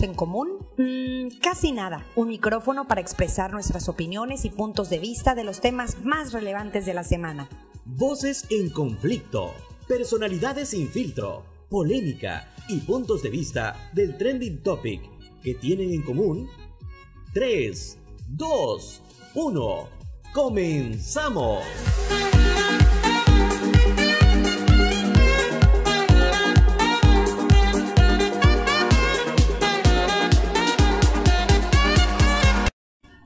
[0.00, 0.48] en común?
[0.78, 2.06] Mm, casi nada.
[2.16, 6.86] Un micrófono para expresar nuestras opiniones y puntos de vista de los temas más relevantes
[6.86, 7.48] de la semana.
[7.84, 9.52] Voces en conflicto,
[9.86, 15.02] personalidades sin filtro, polémica y puntos de vista del trending topic
[15.42, 16.48] que tienen en común.
[17.34, 19.02] 3, 2,
[19.34, 19.88] 1.
[20.32, 21.62] ¡Comenzamos!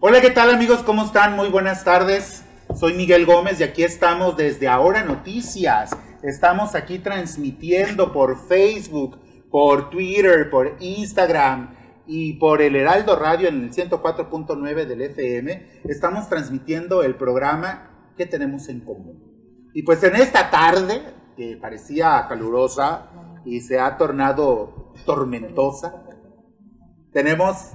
[0.00, 0.84] Hola, ¿qué tal amigos?
[0.84, 1.34] ¿Cómo están?
[1.34, 2.44] Muy buenas tardes.
[2.78, 5.90] Soy Miguel Gómez y aquí estamos desde Ahora Noticias.
[6.22, 9.18] Estamos aquí transmitiendo por Facebook,
[9.50, 11.74] por Twitter, por Instagram
[12.06, 15.80] y por el Heraldo Radio en el 104.9 del FM.
[15.88, 19.70] Estamos transmitiendo el programa que tenemos en común.
[19.74, 21.02] Y pues en esta tarde,
[21.36, 23.10] que parecía calurosa
[23.44, 26.04] y se ha tornado tormentosa,
[27.12, 27.72] tenemos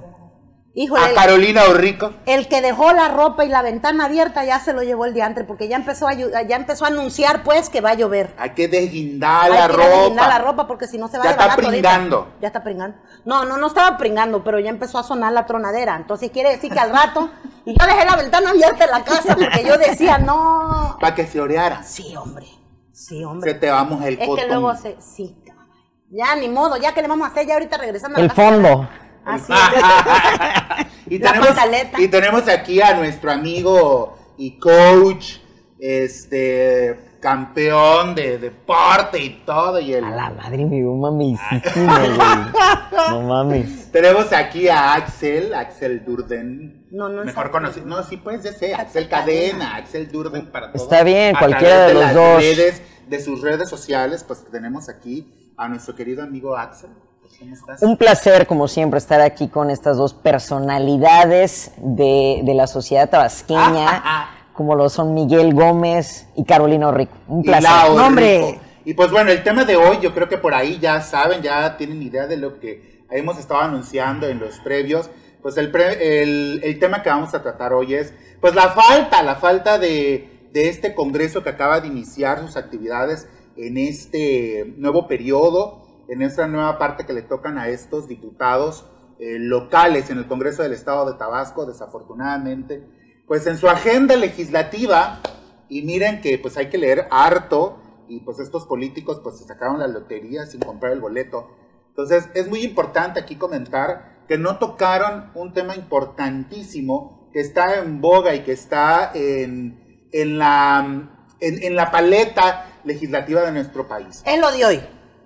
[0.76, 2.14] Híjole, a Carolina Orrico.
[2.26, 5.44] El que dejó la ropa y la ventana abierta ya se lo llevó el diantre,
[5.44, 8.34] porque ya empezó a, ya empezó a anunciar pues que va a llover.
[8.38, 9.88] Hay que desguindar Hay la que ropa.
[9.88, 11.88] desguindar la ropa porque si no se va Ya a está devanar todita.
[11.90, 12.28] pringando.
[12.40, 12.96] Ya está pringando.
[13.24, 15.94] No, no, no estaba pringando, pero ya empezó a sonar la tronadera.
[15.94, 17.30] Entonces quiere decir que al rato,
[17.64, 20.96] y yo dejé la ventana abierta en la casa porque yo decía, no.
[21.00, 21.84] Para que se oreara.
[21.84, 22.46] Sí, hombre.
[22.92, 23.52] Sí, hombre.
[23.52, 24.48] Se te vamos el es que cotón.
[24.48, 24.96] luego se.
[25.00, 25.68] Sí, cabrón.
[26.10, 28.34] Ya, ni modo, ya que le vamos a hacer, ya ahorita regresando a El la
[28.34, 28.50] casa.
[28.50, 28.88] fondo.
[29.24, 29.52] Así
[31.08, 32.00] y, La tenemos, pantaleta.
[32.00, 35.36] y tenemos aquí a nuestro amigo y coach,
[35.78, 39.80] este campeón de deporte y todo.
[39.80, 42.18] Y el, A la madre, me hiciste, güey.
[43.10, 43.90] No mames.
[43.90, 46.86] tenemos aquí a Axel, Axel Durden.
[46.90, 47.86] No, no es Mejor conocido.
[47.86, 50.82] No, sí puedes decir Axel Cadena, Axel Durden para todos.
[50.82, 52.36] Está bien, A cualquiera de los las dos.
[52.36, 56.90] Redes, de sus redes sociales, pues tenemos aquí a nuestro querido amigo Axel.
[57.38, 57.82] ¿Cómo estás?
[57.82, 64.30] Un placer, como siempre, estar aquí con estas dos personalidades de, de la sociedad tabasqueña,
[64.52, 67.12] como lo son Miguel Gómez y Carolina Rico.
[67.28, 67.70] Un Y placer.
[67.70, 68.38] Lau No, hombre.
[68.52, 68.60] Rico.
[68.84, 71.76] Y pues bueno, el tema de hoy, yo creo que por ahí ya saben, ya
[71.76, 75.10] tienen idea de lo que hemos estado anunciando en los previos.
[75.42, 79.22] Pues el, pre- el, el tema que vamos a tratar hoy es, pues la falta,
[79.22, 83.26] la falta de, de este Congreso que acaba de iniciar sus actividades
[83.56, 88.86] en este nuevo periodo, en esta nueva parte que le tocan a estos diputados
[89.18, 92.86] eh, locales en el Congreso del Estado de Tabasco, desafortunadamente.
[93.26, 95.20] Pues en su agenda legislativa,
[95.68, 99.78] y miren que pues hay que leer harto, y pues estos políticos pues se sacaron
[99.78, 101.48] la lotería sin comprar el boleto.
[101.88, 108.00] Entonces es muy importante aquí comentar que no tocaron un tema importantísimo que está en
[108.00, 111.08] boga y que está en, en, la,
[111.40, 114.22] en, en la paleta legislativa de nuestro país.
[114.26, 114.80] Es lo de hoy.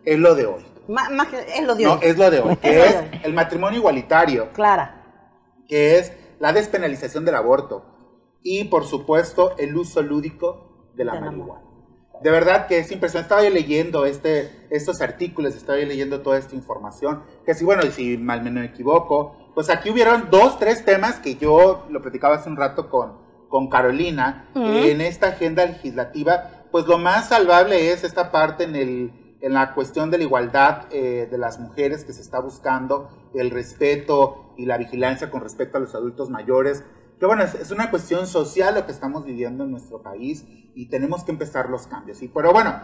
[0.04, 0.64] Es lo de hoy.
[0.88, 1.98] Má- más que- es lo de No, hoy.
[2.02, 3.20] es lo de hoy, Es que es hoy.
[3.24, 5.02] el matrimonio igualitario Clara.
[5.68, 7.84] que es la despenalización del aborto
[8.42, 11.62] y por supuesto el uso lúdico de la De la marihuana.
[12.22, 13.26] De verdad que es impresionante.
[13.32, 17.22] Estaba yo leyendo este, estos artículos, estaba yo leyendo toda esta información.
[17.46, 21.20] Que si, bueno, y si mal me no equivoco, pues aquí hubieron dos, tres temas
[21.20, 23.18] que yo lo platicaba hace un rato con,
[23.48, 24.48] con Carolina.
[24.56, 29.74] En esta agenda legislativa, pues lo más salvable es esta parte en, el, en la
[29.74, 34.66] cuestión de la igualdad eh, de las mujeres que se está buscando, el respeto y
[34.66, 36.84] la vigilancia con respecto a los adultos mayores.
[37.18, 40.44] Que bueno, es, una cuestión social lo que estamos viviendo en nuestro país
[40.74, 42.22] y tenemos que empezar los cambios.
[42.22, 42.80] Y, pero bueno,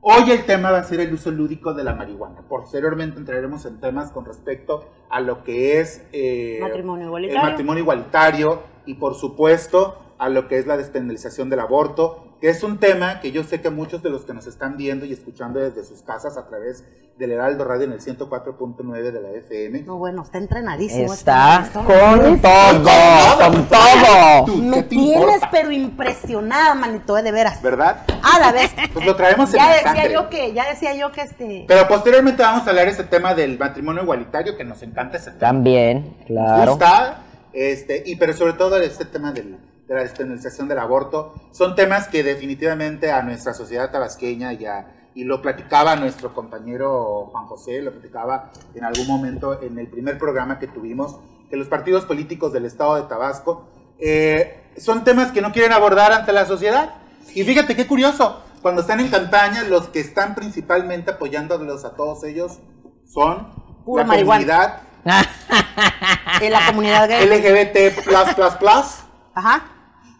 [0.00, 2.42] hoy el tema va a ser el uso lúdico de la marihuana.
[2.48, 7.42] Posteriormente entraremos en temas con respecto a lo que es eh, Matrimonio el igualitario.
[7.42, 12.62] matrimonio igualitario y por supuesto a lo que es la despenalización del aborto, que es
[12.62, 15.60] un tema que yo sé que muchos de los que nos están viendo y escuchando
[15.60, 16.84] desde sus casas a través
[17.18, 21.12] del Heraldo Radio en el 104.9 de la FM, No, bueno, está entrenadísimo.
[21.14, 24.44] Está este con todo, con todo.
[24.46, 25.48] Tú, Me ¿qué te tienes, importa?
[25.52, 27.62] pero impresionada, manito, eh, de veras.
[27.62, 27.98] ¿verdad?
[28.22, 28.72] A la vez.
[28.92, 30.12] Pues lo traemos en ya la decía sangre.
[30.12, 31.64] yo que, ya decía yo que este.
[31.68, 35.38] Pero posteriormente vamos a hablar ese tema del matrimonio igualitario, que nos encanta ese tema.
[35.40, 36.70] También, Nos claro.
[36.72, 37.22] gusta,
[37.52, 42.08] este, y pero sobre todo este tema del- de la despenalización del aborto, son temas
[42.08, 47.92] que definitivamente a nuestra sociedad tabasqueña ya, y lo platicaba nuestro compañero Juan José, lo
[47.92, 51.16] platicaba en algún momento en el primer programa que tuvimos,
[51.48, 56.12] que los partidos políticos del estado de Tabasco eh, son temas que no quieren abordar
[56.12, 56.94] ante la sociedad.
[57.34, 62.24] Y fíjate qué curioso, cuando están en campaña, los que están principalmente apoyándolos a todos
[62.24, 62.58] ellos
[63.06, 63.52] son
[63.84, 64.40] Pura la marihuana.
[64.44, 64.80] comunidad
[66.40, 67.26] En la comunidad gay.
[67.26, 68.86] LGBT plus plus plus
[69.34, 69.73] Ajá.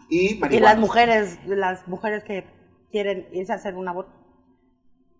[0.09, 2.45] Y las mujeres, las mujeres que
[2.91, 4.11] quieren irse a hacer un aborto.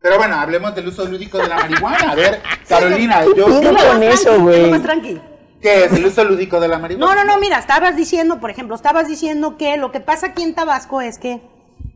[0.01, 2.11] Pero bueno, hablemos del uso lúdico de la marihuana.
[2.11, 3.47] A ver, Carolina, yo...
[3.59, 4.59] Dilo con eso, güey.
[4.59, 5.19] dilo más tranqui.
[5.61, 7.15] ¿Qué es el uso lúdico de la marihuana?
[7.15, 10.43] No, no, no, mira, estabas diciendo, por ejemplo, estabas diciendo que lo que pasa aquí
[10.43, 11.41] en Tabasco es que,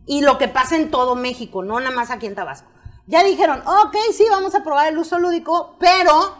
[0.08, 2.68] y lo que pasa en todo México, no nada más aquí en Tabasco.
[3.06, 6.36] Ya dijeron, ok, sí, vamos a probar el uso lúdico, pero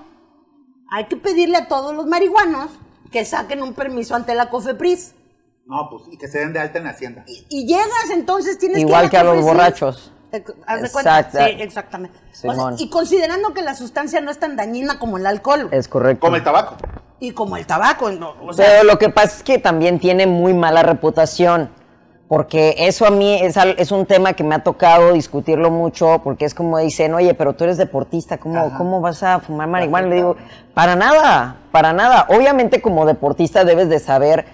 [0.90, 2.72] hay que pedirle a todos los marihuanos
[3.12, 5.13] que saquen un permiso ante la COFEPRIS.
[5.69, 7.24] No, pues, y que se den de alta en Hacienda.
[7.27, 10.12] Y, y llegas, entonces tienes Igual ir que a los borrachos.
[10.66, 11.19] ¿Haz de cuenta?
[11.19, 11.38] Exacto.
[11.38, 12.18] Sí, exactamente.
[12.18, 12.75] O sea, Simón.
[12.80, 16.21] y considerando que la sustancia no es tan dañina como el alcohol Es correcto.
[16.21, 16.75] Como el tabaco.
[17.19, 18.10] y como el tabaco.
[18.12, 21.69] no, o sea, Pero lo que pasa es que también tiene muy mala reputación.
[22.27, 26.22] Porque eso a mí es, al- es un tema que me ha tocado discutirlo mucho,
[26.24, 28.77] porque es como dicen, oye, pero tú eres deportista, ¿cómo, Ajá.
[28.77, 30.08] ¿cómo vas a fumar marihuana?
[30.08, 30.36] Le digo,
[30.75, 32.27] para nada, para nada.
[32.29, 34.46] Obviamente como deportista debes de saber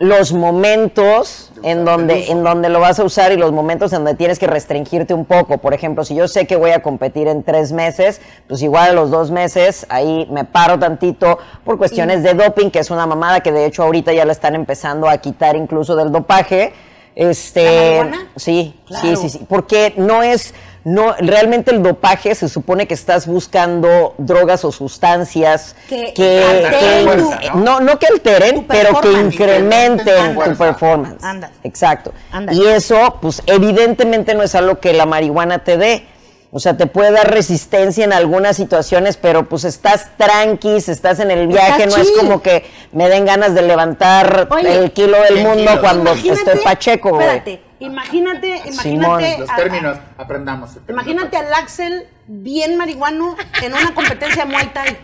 [0.00, 4.14] los momentos en donde, en donde lo vas a usar y los momentos en donde
[4.14, 5.58] tienes que restringirte un poco.
[5.58, 8.92] Por ejemplo, si yo sé que voy a competir en tres meses, pues igual a
[8.94, 13.40] los dos meses ahí me paro tantito por cuestiones de doping, que es una mamada
[13.40, 16.72] que de hecho ahorita ya la están empezando a quitar incluso del dopaje.
[17.14, 19.06] Este, ¿La sí, Claro.
[19.06, 24.14] sí, sí, sí, porque no es, no, realmente el dopaje se supone que estás buscando
[24.18, 29.12] drogas o sustancias Que que, alteren que- tu fuerza, no, no que alteren, pero que
[29.12, 31.22] incrementen tu performance.
[31.22, 31.52] Ándale.
[31.64, 32.12] Exacto.
[32.32, 32.58] Ándale.
[32.58, 36.06] Y eso, pues evidentemente no es algo que la marihuana te dé.
[36.52, 41.30] O sea, te puede dar resistencia en algunas situaciones, pero pues estás tranquis, estás en
[41.30, 45.36] el viaje, no es como que me den ganas de levantar Oye, el kilo del
[45.44, 45.78] mundo kilos.
[45.78, 47.60] cuando Imagínate- estoy pacheco, güey.
[47.80, 48.82] Imagínate, imagínate.
[48.82, 49.40] Simón.
[49.40, 50.70] Los a- términos, aprendamos.
[50.74, 50.92] término.
[50.92, 54.98] Imagínate al Axel bien marihuano en una competencia de Muay Thai.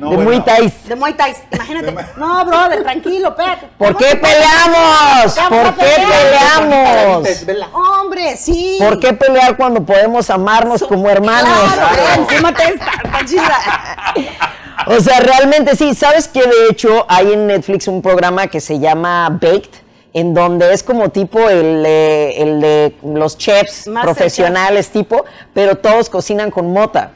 [0.00, 0.22] No, de bueno.
[0.30, 0.86] muy tais.
[0.86, 1.34] De Muay Thai.
[1.52, 1.86] Imagínate.
[1.86, 3.68] De No, brother, tranquilo, espérate.
[3.78, 5.38] ¿Por qué ¿Cómo te- peleamos?
[5.48, 6.06] ¿Por qué
[7.44, 7.72] peleamos?
[7.72, 8.76] Hombre, sí.
[8.78, 11.72] ¿Por qué pelear cuando podemos amarnos como hermanos?
[11.74, 12.22] Claro, Claro.
[12.22, 13.58] encima te está, está chida.
[14.88, 15.94] O sea, realmente sí.
[15.94, 19.85] ¿Sabes que de hecho hay en Netflix un programa que se llama Baked?
[20.18, 26.08] En donde es como tipo el, eh, el de los chefs profesionales tipo, pero todos
[26.08, 27.10] cocinan con mota.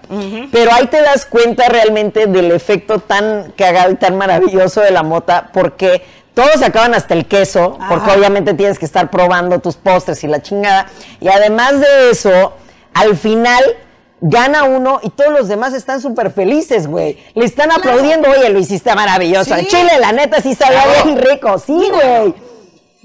[0.53, 5.03] Pero ahí te das cuenta realmente del efecto tan cagado y tan maravilloso de la
[5.03, 6.03] mota, porque
[6.35, 10.43] todos acaban hasta el queso, porque obviamente tienes que estar probando tus postres y la
[10.43, 10.87] chingada.
[11.21, 12.53] Y además de eso,
[12.93, 13.65] al final
[14.21, 17.17] gana uno y todos los demás están súper felices, güey.
[17.35, 19.57] Le están aplaudiendo, oye, lo hiciste maravilloso.
[19.57, 19.67] Sí.
[19.69, 21.05] Chile, la neta, sí sabía Claro.
[21.05, 21.59] bien rico.
[21.59, 22.50] Sí, güey.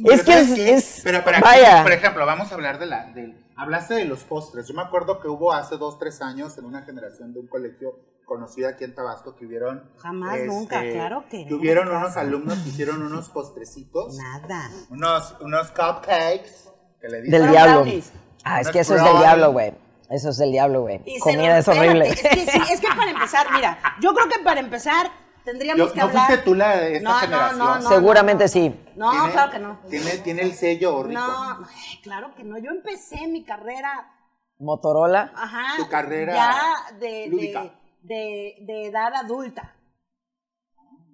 [0.03, 1.83] Es que ¿sabes es, Pero, aquí, vaya.
[1.83, 3.05] por ejemplo, vamos a hablar de la.
[3.13, 4.67] del- hablaste de los postres.
[4.67, 7.97] Yo me acuerdo que hubo hace dos, tres años en una generación de un colegio
[8.25, 9.89] conocido aquí en Tabasco que hubieron.
[9.99, 14.69] Jamás, nunca, claro que no, ¿qué unos alumnos que hicieron unos postrecitos, Nada.
[14.89, 16.69] unos, unos cupcakes.
[16.99, 17.41] Que le dicen.
[17.41, 17.73] del diablo.
[17.83, 18.11] brownies.
[18.43, 19.73] Ah, es que eso es del diablo, güey.
[20.09, 21.01] Eso es del diablo, güey.
[21.19, 22.09] Comida lo- es horrible.
[22.09, 25.09] espérate, Es que, sí, es que para empezar, mira, yo creo que para empezar
[25.45, 26.25] tendríamos Yo- que ¿No hablar.
[26.27, 27.57] fuiste tú la de esta No, no, generación?
[27.59, 27.89] no, no.
[27.89, 28.75] Seguramente sí.
[28.97, 29.79] No, Tiene- claro que no.
[29.89, 31.21] Tiene, tiene el sello rico.
[31.21, 32.57] No, ay, claro que no.
[32.57, 34.11] Yo empecé mi carrera,
[34.59, 35.31] Motorola.
[35.35, 37.61] ajá, Tu carrera ya de, lúdica.
[37.61, 37.71] de,
[38.01, 39.73] de, de edad adulta.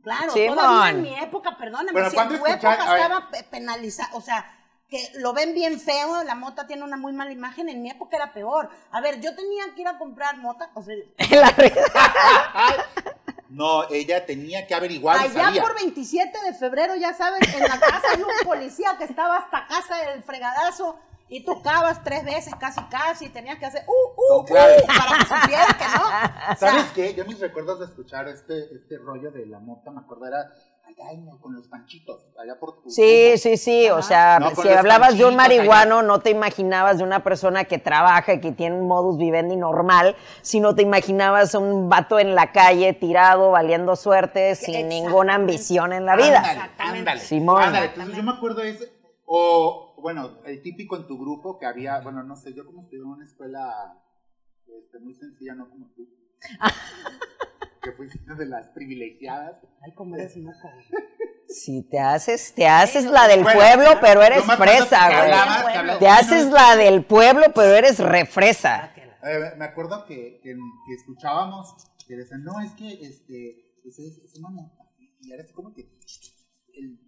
[0.03, 0.55] Claro, Simón.
[0.57, 3.01] todavía en mi época, perdóname, Bueno, si en ¿cuándo tu escuchar- época a ver.
[3.03, 4.51] estaba pe- penalizada, o sea,
[4.89, 8.17] que lo ven bien feo, la mota tiene una muy mala imagen, en mi época
[8.17, 8.69] era peor.
[8.91, 10.95] A ver, yo tenía que ir a comprar mota, o sea,
[11.29, 11.53] La
[13.51, 15.61] No, ella tenía que averiguar Allá sabía.
[15.61, 19.67] por 27 de febrero, ya sabes, en la casa hay un policía que estaba hasta
[19.67, 24.41] casa del fregadazo y tocabas tres veces, casi casi, y tenías que hacer uh, uh,
[24.41, 26.05] uh, para que supiera que no.
[26.05, 27.13] O sea, ¿Sabes qué?
[27.13, 30.53] Yo mis recuerdos de escuchar este, este rollo de la mota, me acuerdo era
[30.85, 33.89] allá en- con los panchitos, allá por tu Sí, sí, sí.
[33.89, 37.77] O sea, No, si hablabas de un marihuano, no te imaginabas de una persona que
[37.77, 42.51] trabaja y que tiene un modus vivendi normal, sino te imaginabas un vato en la
[42.51, 46.37] calle tirado, valiendo suerte, sin ninguna ambición en la vida.
[46.39, 47.21] Ándale, ándale.
[47.21, 47.61] Simón.
[47.63, 48.91] Ándale, entonces yo me acuerdo ese,
[49.25, 53.01] o bueno, el típico en tu grupo que había, bueno, no sé, yo como estudié
[53.03, 53.97] en una escuela
[54.67, 56.07] este, muy sencilla, no como tú.
[57.81, 59.55] que fuiste de las privilegiadas.
[59.83, 60.69] Ay, cómo eres moco.
[61.47, 65.31] Si te haces, te haces la del Bueno, pueblo, pero eres fresa, güey.
[65.31, 68.93] hablabas- Te haces la del pueblo, pero eres refresa.
[69.23, 71.75] Eh, me acuerdo que, que, que escuchábamos
[72.07, 74.71] que decían, no, es que este, pues es, es una.
[75.19, 75.81] Y era así como que.
[76.73, 76.99] El,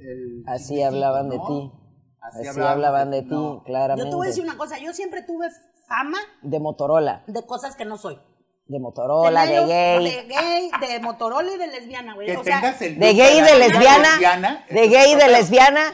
[0.00, 1.72] el Así hablaban de ti.
[2.20, 3.62] Así hablaban de ti, no.
[3.64, 4.04] claramente.
[4.04, 5.46] Yo te voy a decir una cosa, yo siempre tuve
[5.88, 7.24] fama De Motorola.
[7.26, 8.18] de cosas que no soy.
[8.66, 10.04] De Motorola, de Tener- gay.
[10.04, 12.26] De gay, de Motorola y de lesbiana, güey.
[12.28, 14.64] Que o sea, tengas el De gay y de niña lesbiana.
[14.70, 15.92] De gay y de lesbiana.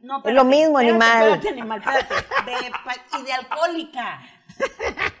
[0.00, 1.22] no, es lo mismo, espérate, animal.
[1.34, 2.14] Espérate, animal, espérate.
[2.14, 4.20] De pa- y de alcohólica.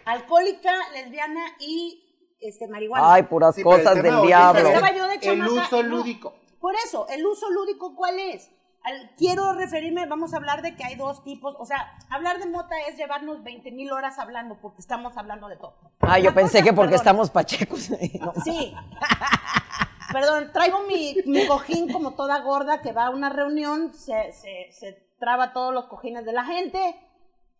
[0.04, 2.02] alcohólica, lesbiana y
[2.40, 3.14] este, marihuana.
[3.14, 4.68] Ay, puras Sí, pero el cosas del diablo.
[4.68, 5.88] Estaba yo de El chamaca, uso no.
[5.88, 6.34] lúdico.
[6.60, 8.50] Por eso, el uso lúdico, ¿cuál es?
[8.86, 12.46] Al- quiero referirme, vamos a hablar de que hay dos tipos, o sea, hablar de
[12.46, 15.76] mota es llevarnos 20 mil horas hablando, porque estamos hablando de todo.
[16.00, 17.90] Ah, yo pensé cosa, que porque perdón, estamos pachecos.
[18.20, 18.32] No.
[18.44, 18.72] Sí.
[20.12, 24.68] Perdón, traigo mi, mi cojín como toda gorda que va a una reunión, se, se,
[24.70, 26.94] se traba todos los cojines de la gente,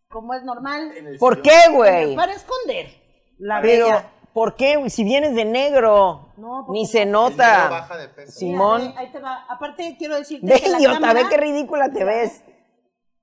[0.09, 2.15] como es normal, ¿Por qué, güey?
[2.15, 2.87] para esconder
[3.39, 4.11] la Pero, bella.
[4.37, 4.91] ¿Por qué, güey?
[4.91, 7.69] Si vienes de negro, No, ni se El nota.
[7.71, 8.33] baja de peso.
[8.33, 8.45] Sí.
[8.45, 8.95] Mira, Simón.
[8.99, 9.47] ahí te va.
[9.49, 12.45] Aparte, quiero decirte Ve, que la idiota, cámara, ve qué ridícula te ves.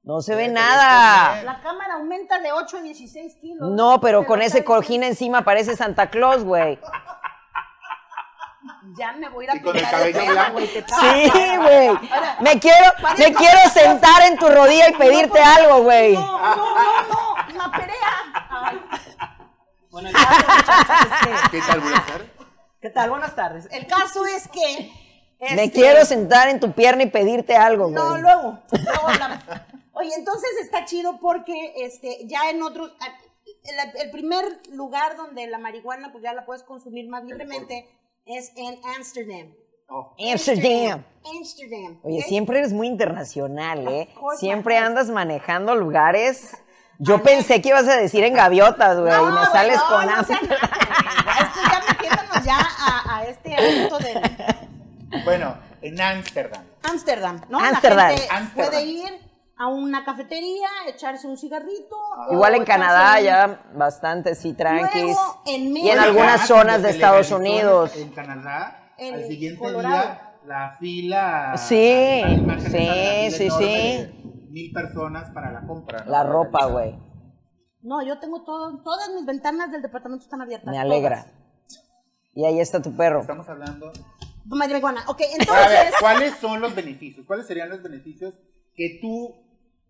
[0.02, 1.44] No se ve nada.
[1.44, 3.70] la cámara aumenta de 8 a 16 kilos.
[3.72, 6.80] No, pero Te con ese cojín encima parece Santa Claus, güey.
[8.98, 10.60] Ya me voy a ir a Y con el cabello blanco.
[10.60, 11.90] Sí, güey.
[12.42, 12.86] Me quiero,
[13.18, 16.14] me quiero sentar en tu rodilla y pedirte algo, güey.
[16.14, 17.33] No, no, no, no.
[19.94, 22.28] Bueno, el caso, muchachos, es que- ¿Qué tal, buenas tardes?
[22.82, 23.10] ¿Qué tal?
[23.12, 23.68] Buenas tardes.
[23.72, 24.92] El caso es que...
[25.40, 27.94] Me este, quiero sentar en tu pierna y pedirte algo, güey.
[27.96, 29.44] No, luego, luego hablamos.
[29.92, 32.92] Oye, entonces está chido porque este, ya en otros,
[33.44, 37.88] el, el primer lugar donde la marihuana pues ya la puedes consumir más libremente
[38.26, 39.54] es en Amsterdam.
[39.90, 41.04] Oh, Amsterdam.
[41.38, 42.00] Amsterdam.
[42.02, 44.10] Oye, siempre eres muy internacional, ¿eh?
[44.20, 46.56] Course, Siempre andas manejando lugares.
[47.00, 50.24] Yo pensé que ibas a decir en gaviotas, güey, y me sales no, con no
[50.24, 50.40] güey.
[50.40, 56.64] Esto ya metiéndonos ya a, a este ámbito de Bueno, en Ámsterdam.
[56.84, 57.60] Ámsterdam, ¿no?
[57.60, 57.98] Ámsterdam.
[57.98, 58.70] La gente Ámsterdam.
[58.72, 59.20] puede ir
[59.58, 61.96] a una cafetería, echarse un cigarrito.
[62.32, 65.04] Igual o en Canadá un- ya bastante, sí, tranquis.
[65.04, 67.96] Luego, en Y en algunas Ya, zonas de Estados Unidos.
[67.96, 69.96] En Canadá, En al siguiente Colorado.
[70.04, 71.54] día, la fila.
[71.58, 74.23] Sí, sí, de la fila sí, sí.
[74.54, 76.06] Mil personas para la compra.
[76.06, 76.12] ¿no?
[76.12, 76.96] La ropa, güey.
[77.82, 80.70] No, yo tengo todo, todas mis ventanas del departamento están abiertas.
[80.70, 81.26] Me alegra.
[82.36, 83.22] Y ahí está tu perro.
[83.22, 83.92] Estamos hablando.
[83.92, 84.06] Todas.
[84.46, 85.04] Marihuana.
[85.08, 87.26] Ok, A ver, entonces, ¿cuáles son los beneficios?
[87.26, 88.36] ¿Cuáles serían los beneficios
[88.76, 89.34] que tú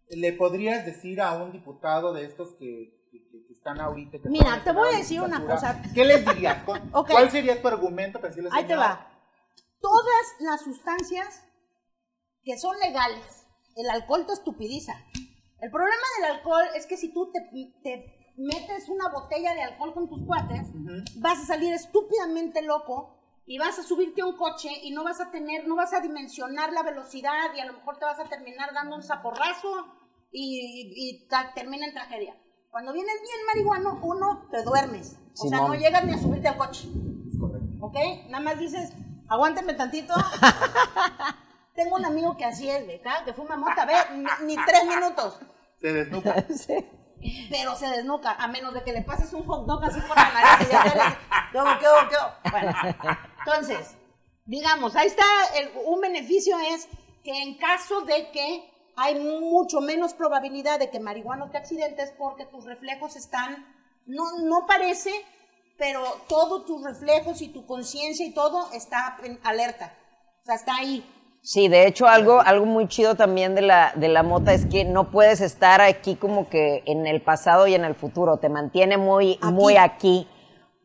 [0.10, 4.20] le podrías decir a un diputado de estos que, que- que están ahorita?
[4.20, 5.82] que Mira, te voy a decir una cosa.
[5.94, 6.64] ¿Qué les dirías?
[6.92, 9.10] ¿Cuál sería tu argumento para decirles, ahí te va.
[9.82, 11.44] Todas las sustancias
[12.44, 13.43] que son legales,
[13.76, 14.94] el alcohol te estupidiza.
[15.60, 17.40] El problema del alcohol es que si tú te,
[17.84, 20.68] te metes una botella de alcohol con tus cuates,
[21.18, 25.22] vas a salir estúpidamente loco y vas a subirte a un coche y no vas
[25.22, 28.26] a tener, no vas a dimensionar la velocidad y a lo mejor te vas a
[28.30, 29.86] terminar dando un zaporrazo
[30.32, 32.36] y, y- y ta- termina en tragedia.
[32.72, 35.20] Cuando vienes bien marihuano, uno, te duermes.
[35.38, 35.72] O sea, Simón.
[35.74, 36.88] no llegas ni a subirte al coche.
[37.28, 37.68] Es correcto.
[37.82, 37.96] ¿Ok?
[38.30, 38.92] Nada más dices,
[39.30, 40.14] aguánteme tantito.
[41.76, 43.24] Tengo un amigo que así es, ¿verdad?
[43.26, 45.40] Que fuma mota, ve, ni, ni tres minutos.
[45.80, 46.36] Se desnuca.
[47.50, 50.32] Pero se desnuca, a menos de que le pases un hot dog así por la
[50.34, 51.18] nariz y ya sales.
[51.52, 52.50] ¿Qué qué qué?
[52.52, 52.72] Bueno,
[53.40, 53.96] entonces,
[54.46, 55.24] digamos, ahí está,
[55.56, 56.88] el- un beneficio es
[57.24, 62.46] que en caso de que hay mucho menos probabilidad de que marihuana te accidentes porque
[62.46, 63.66] tus reflejos están,
[64.06, 65.12] no, no parece,
[65.78, 69.94] pero todos tus reflejos y tu conciencia y todo está en alerta.
[70.42, 71.10] O sea, está ahí.
[71.46, 74.86] Sí, de hecho algo, algo muy chido también de la, de la mota es que
[74.86, 78.96] no puedes estar aquí como que en el pasado y en el futuro, te mantiene
[78.96, 80.26] muy, muy aquí.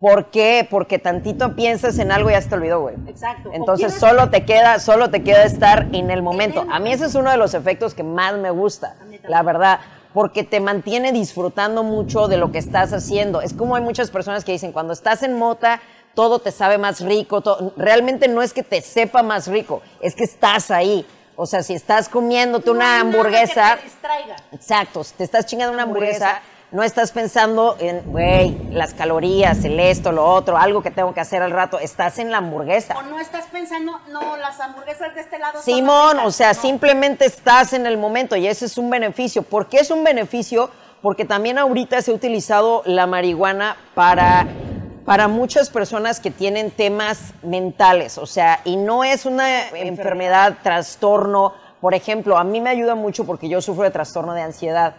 [0.01, 0.67] ¿Por qué?
[0.69, 2.97] Porque tantito piensas en algo y ya se te olvidó, güey.
[3.07, 3.51] Exacto.
[3.53, 6.65] Entonces solo te queda, solo te queda estar en el momento.
[6.69, 8.97] A mí ese es uno de los efectos que más me gusta,
[9.29, 9.79] la verdad,
[10.13, 13.43] porque te mantiene disfrutando mucho de lo que estás haciendo.
[13.43, 15.81] Es como hay muchas personas que dicen, cuando estás en mota,
[16.15, 17.41] todo te sabe más rico.
[17.41, 21.07] todo- Realmente no es que te sepa más rico, es que estás ahí.
[21.37, 24.37] O sea, si estás comiéndote No una hamburguesa, que te distraiga.
[24.53, 26.41] Exacto, si te estás chingando una hamburguesa,
[26.73, 31.21] no estás pensando en, güey, las calorías, el esto, lo otro, algo que tengo que
[31.21, 31.79] hacer al rato.
[31.79, 32.99] Estás en la hamburguesa.
[32.99, 35.63] O no estás pensando, no, las hamburguesas de este lado.
[35.63, 36.53] Simón, o sea.
[36.55, 36.61] No.
[36.61, 39.43] simplemente estás en el momento y ese es un beneficio.
[39.45, 40.69] ¿Por qué es un beneficio?
[41.01, 44.47] Porque también ahorita se ha utilizado la marihuana para,
[45.09, 51.55] para muchas personas que tienen temas mentales, o sea, y no es una enfermedad, trastorno.
[51.81, 54.93] Por ejemplo, a mí me ayuda mucho porque yo sufro de trastorno de ansiedad.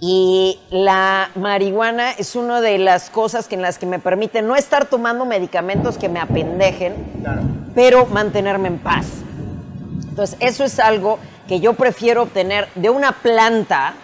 [0.00, 4.56] Y la marihuana es una de las cosas que en las que me permite no
[4.56, 7.42] estar tomando medicamentos que me apendejen, Claro.
[7.72, 9.06] pero mantenerme en paz.
[10.08, 13.94] Entonces, eso es algo que yo prefiero obtener de una planta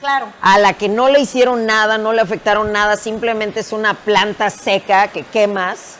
[0.00, 0.26] Claro.
[0.42, 4.50] a la que no le hicieron nada, no le afectaron nada, simplemente es una planta
[4.50, 5.96] seca que quemas,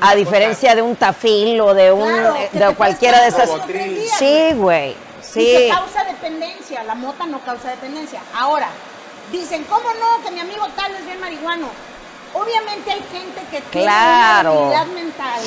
[0.00, 3.66] a diferencia de un tafil o de, un, Claro, eh, de cualquiera de esas.
[3.66, 4.90] días, Sí, güey.
[4.92, 5.44] Y Sí.
[5.44, 6.82] que causa dependencia.
[6.84, 8.20] La mota no causa dependencia.
[8.34, 8.68] Ahora,
[9.30, 10.24] dicen, ¿cómo no?
[10.24, 11.68] Que mi amigo tal es bien marihuano.
[12.34, 14.50] Obviamente hay gente que Claro.
[14.52, 15.40] tiene una habilidad mental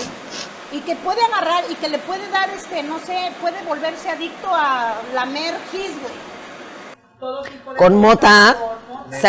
[0.71, 4.47] y que puede agarrar y que le puede dar, este, no sé, puede volverse adicto
[4.53, 6.30] a lamer gis, güey.
[7.21, 8.57] Todo tipo de Con mota,
[9.09, 9.23] nos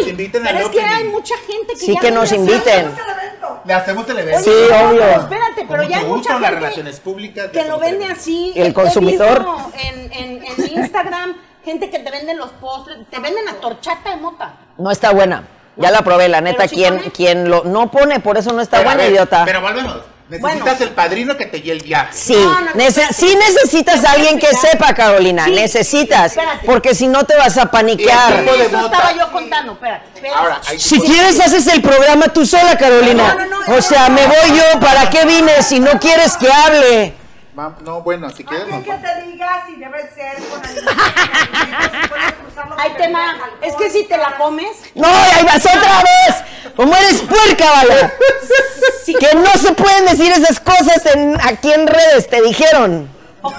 [0.00, 2.32] Ay, inviten pero al es que hay mucha gente que Sí, ya que no nos
[2.32, 2.90] inviten.
[3.64, 4.42] Le hacemos el evento.
[4.42, 4.98] Sí, obvio.
[5.00, 7.50] pero espérate, pero ya hay mucho mucha gusto, las gente relaciones públicas.
[7.52, 8.52] que lo vende así.
[8.56, 9.38] El He consumidor.
[9.38, 14.10] visto En, en, en Instagram, gente que te vende los postres, te venden la torchata
[14.10, 14.54] de mota.
[14.76, 15.44] No está buena.
[15.76, 17.10] Ya la probé, la neta, Pero sí quien, pone.
[17.12, 19.44] quien lo no pone, por eso no está Pero, a buena, ver, idiota.
[19.44, 19.96] Pero volvemos.
[20.28, 20.76] Necesitas Bueno.
[20.84, 22.10] el padrino que te guíe el viaje.
[22.12, 26.66] Sí, No, nece- sí necesitas a alguien que sepa, Carolina, Sí, necesitas, espérate.
[26.66, 28.32] porque si no te vas a Y paniquear.
[28.34, 30.04] el tipo de Eso estaba yo contando, espérate.
[30.14, 30.38] espérate.
[30.38, 33.36] Ahora, Si quieres haces el programa tú sola, Carolina.
[33.38, 34.16] No, no, no, o sea, no.
[34.16, 37.14] me voy yo, ¿para qué vine si no quieres que hable?
[37.82, 38.68] No, bueno, si quieres.
[38.68, 40.96] Nos- que te diga si debe ser con alimentos,
[42.96, 46.72] tema, es que si te la comes, No, ahí vas otra vez.
[46.76, 48.12] Como eres puerca, vaya.
[49.18, 53.08] Que no se pueden decir esas cosas en, aquí en redes, te dijeron.
[53.42, 53.54] ok,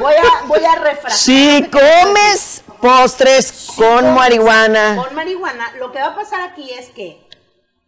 [0.00, 1.12] voy a, voy a refrasear.
[1.12, 4.96] Si comes postres con marihuana.
[4.96, 7.26] Con marihuana, lo que va a pasar aquí es que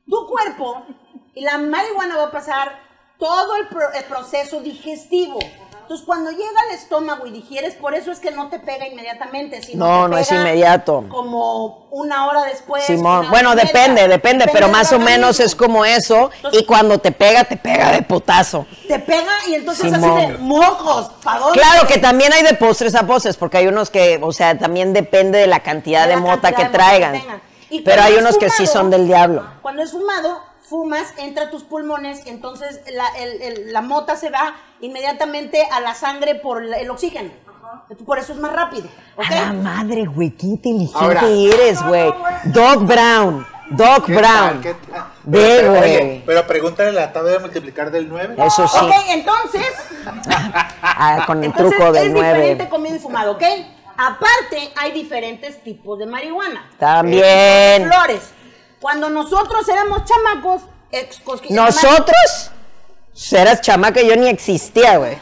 [0.09, 0.87] tu cuerpo
[1.35, 2.84] y la marihuana va a pasar
[3.19, 5.39] todo el, pro- el proceso digestivo.
[5.83, 9.63] Entonces, cuando llega al estómago y digieres, por eso es que no te pega inmediatamente.
[9.63, 11.05] Sino No, no es inmediato.
[11.11, 12.85] Como una hora después.
[12.85, 16.31] Simón, bueno, depende, depende, pero más o menos es como eso.
[16.37, 18.65] Entonces- Y cuando te pega, te pega de putazo.
[18.89, 20.19] Te pega y entonces Simón.
[20.19, 21.11] así de mocos.
[21.23, 21.59] ¿pa' dónde?
[21.61, 24.95] Claro que también hay de postres a postres, porque hay unos que, o sea, también
[24.95, 27.43] depende de la cantidad de, la mota cantidad que de traigan.
[27.85, 29.45] Pero hay unos que sí son del diablo.
[29.61, 34.31] Cuando es fumado, fumas, entra a tus pulmones, entonces la, el- el- la mota se
[34.31, 37.31] va inmediatamente a la sangre por el, el oxígeno.
[38.07, 38.89] Por eso es más rápido.
[39.17, 39.25] ¿ok?
[39.31, 41.23] A la madre, güey, qué inteligente Ahora.
[41.29, 42.13] eres, güey.
[42.45, 44.23] Doc Brown, Doc ¿Qué Brown.
[44.25, 44.61] tal?
[44.63, 45.05] ¿Qué tal?
[45.25, 46.23] Ve, Pero, güey.
[46.25, 48.35] Pero pregúntale la tabla de multiplicar del 9.
[48.39, 48.79] Eso sí.
[48.81, 49.67] Ok, entonces,
[50.83, 52.69] Ah, con el entonces truco es del diferente 9.
[52.69, 53.43] comido y fumado, ¿ok?
[53.97, 56.69] Aparte, hay diferentes tipos de marihuana.
[56.79, 57.89] También.
[57.91, 58.33] Flores.
[58.85, 60.61] Cuando nosotros éramos chamacos,
[60.93, 62.51] ex- Nosotros,
[63.33, 65.17] eras chamaca, yo ni existía, güey.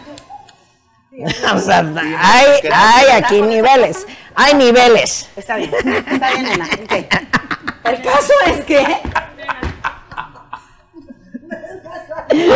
[1.54, 1.78] O sea,
[2.18, 4.04] hay, hay aquí niveles.
[4.34, 5.28] Hay niveles.
[5.36, 6.64] Está bien, está bien, nena.
[6.64, 6.92] ok.
[7.84, 8.84] El caso es que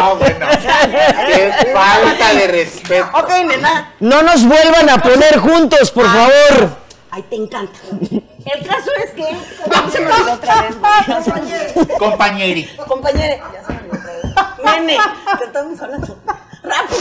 [0.03, 0.47] Ah, bueno.
[1.29, 3.07] Qué falta de respeto.
[3.17, 3.93] Ok, nena.
[4.01, 6.86] No nos vuelvan a poner juntos, por favor.
[7.17, 7.79] Ay, te encanta.
[8.11, 9.25] El caso es que.
[9.91, 10.77] Se me olvidó otra vez.
[10.79, 11.99] güey.
[11.99, 12.65] Compañeri.
[12.87, 13.43] Compañere.
[13.55, 14.81] Ya se me olvidó otra vez.
[14.83, 14.99] Nene,
[15.39, 16.19] te estamos hablando.
[16.63, 17.01] Rápido.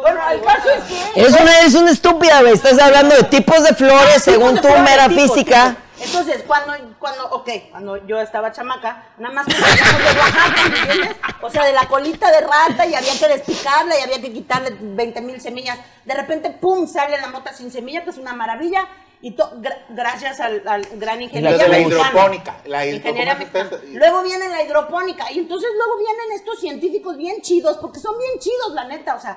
[0.00, 1.20] Bueno, el caso es que.
[1.22, 2.52] Es una, es una estúpida, güey.
[2.52, 5.76] Estás hablando de tipos de flores según Tipos tu mera física.
[6.00, 11.16] Entonces, cuando, cuando, ok, cuando yo estaba chamaca, nada más que de Oaxaca, ¿me entiendes?
[11.42, 14.74] O sea, de la colita de rata y había que despicarla y había que quitarle
[14.80, 15.78] 20 mil semillas.
[16.04, 18.86] De repente, pum, sale la mota sin semilla, que es una maravilla.
[19.22, 21.54] Y to- gra- gracias al, al gran ingeniero.
[21.58, 22.56] La la hidropónica.
[22.64, 23.70] La hidro- Ingeniería ¿cómo se llama?
[23.70, 23.98] mexicana.
[23.98, 25.30] Luego viene la hidropónica.
[25.30, 29.14] Y entonces luego vienen estos científicos bien chidos, porque son bien chidos, la neta.
[29.16, 29.36] O sea,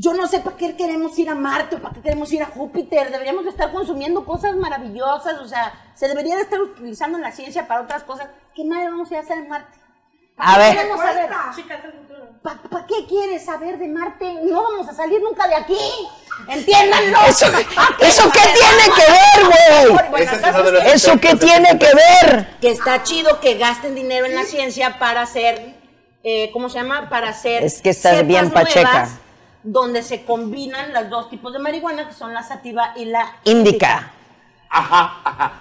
[0.00, 2.46] yo no sé para qué queremos ir a Marte o para qué queremos ir a
[2.46, 3.10] Júpiter.
[3.10, 5.40] Deberíamos de estar consumiendo cosas maravillosas.
[5.40, 9.10] O sea, se debería de estar utilizando la ciencia para otras cosas que nadie vamos
[9.10, 9.76] a ir a hacer en Marte.
[10.36, 10.76] ¿Para A qué ver.
[10.76, 11.28] queremos saber?
[12.42, 12.68] Cuesta.
[12.70, 14.34] ¿Para qué quieres saber de Marte?
[14.44, 15.76] No vamos a salir nunca de aquí.
[16.46, 17.18] Entiéndanlo.
[17.26, 18.06] ¿Eso, ¿Pa' qué?
[18.06, 19.46] ¿Eso qué tiene que ver,
[19.90, 20.10] güey?
[20.10, 20.32] Bueno,
[20.84, 22.56] es ¿Eso qué tiene que ver?
[22.60, 25.74] que está chido que gasten dinero en la ciencia para hacer,
[26.22, 27.08] eh, ¿cómo se llama?
[27.08, 28.82] Para hacer Es que estás bien pacheca.
[28.92, 29.10] nuevas
[29.62, 34.10] donde se combinan los dos tipos de marihuana, que son la sativa y la Indica.
[34.70, 35.52] Ajá, ajá.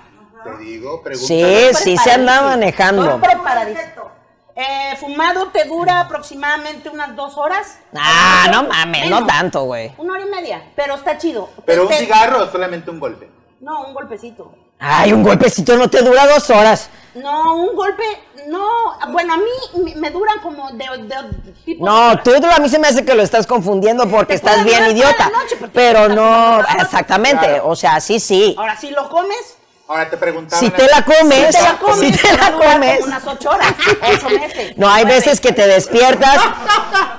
[0.44, 1.74] Te digo, Sí, pregúntale.
[1.74, 3.20] sí se anda Estoy manejando.
[3.20, 4.08] preparadísimo.
[4.56, 7.78] Eh, fumado te dura aproximadamente unas dos horas.
[7.96, 9.92] Ah, no mames, no tanto, güey.
[9.98, 11.50] Una hora y media, pero está chido.
[11.66, 13.30] Pero un Te- cigarro o solamente un golpe.
[13.60, 14.54] No, un golpecito.
[14.80, 16.90] Ay, un golpecito no te dura dos horas.
[17.16, 18.04] No, un golpe,
[18.48, 18.68] no.
[19.10, 21.16] Bueno, a mí me- me dura como de, de
[21.66, 21.86] tipo.
[21.86, 24.92] No, tú a mí se me hace que lo estás confundiendo porque Te estás bien
[24.92, 25.30] idiota.
[25.32, 27.46] la noche, porque Pero no, exactamente.
[27.46, 27.68] Claro.
[27.70, 28.56] O sea, sí, sí.
[28.58, 29.56] Ahora, si lo comes,
[29.90, 30.60] Ahora te preguntaba.
[30.60, 33.02] Si te la comes, te la comes, si te la comes.
[33.06, 33.74] unas ocho horas,
[34.14, 34.74] ocho meses.
[34.78, 36.38] No, hay veces que te despiertas,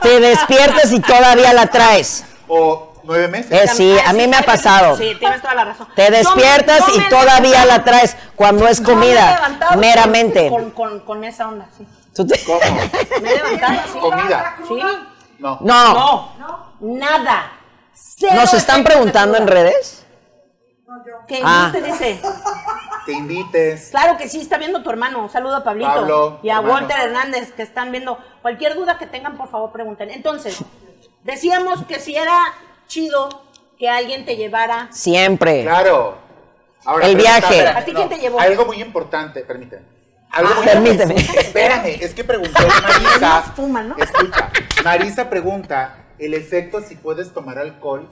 [0.03, 2.25] te despiertas y todavía la traes.
[2.47, 3.51] O nueve meses.
[3.51, 4.97] Es- sí, a mí me ha pasado.
[4.97, 5.89] Sí, tienes toda la razón.
[5.97, 9.79] Te Yo me- despiertas yo me y todavía la traes cuando es me comida, levantado
[9.81, 10.49] meramente.
[10.49, 11.87] Con, con, con esa onda, sí.
[12.15, 12.61] Tú te- ¿Cómo?
[13.23, 13.99] Me he levantado así.
[13.99, 14.57] Comida.
[14.67, 14.81] Sí.
[15.39, 15.59] No.
[15.61, 15.95] No,
[16.39, 17.53] No, nada.
[17.95, 20.05] Cero nos están preguntando en redes.
[21.29, 21.71] Que Ah.
[21.73, 22.21] invite, dice.
[23.07, 23.89] Que invites.
[23.91, 25.21] Claro que sí, está viendo tu hermano.
[25.23, 26.75] Un saludo a Pablito Pablo, y a hermano.
[26.75, 28.19] Walter Hernández que están viendo.
[28.43, 30.11] Cualquier duda que tengan, por favor, pregunten.
[30.11, 30.59] Entonces,
[31.23, 32.37] decíamos que si era
[32.89, 33.29] chido
[33.79, 34.89] que alguien te llevara.
[34.91, 35.63] Siempre.
[35.63, 36.19] Claro.
[36.85, 37.55] Ahora, El pregunta, viaje.
[37.59, 38.41] espérame, ¿A ti quién te llevó?
[38.41, 39.83] Algo muy importante, permíteme.
[40.31, 41.15] Algo Ah, muy permíteme.
[41.17, 43.45] Espérame, es que preguntó Marisa.
[43.47, 43.97] No fuman, ¿no?
[43.99, 44.51] Escucha,
[44.85, 48.09] Marisa pregunta el efecto si puedes tomar alcohol.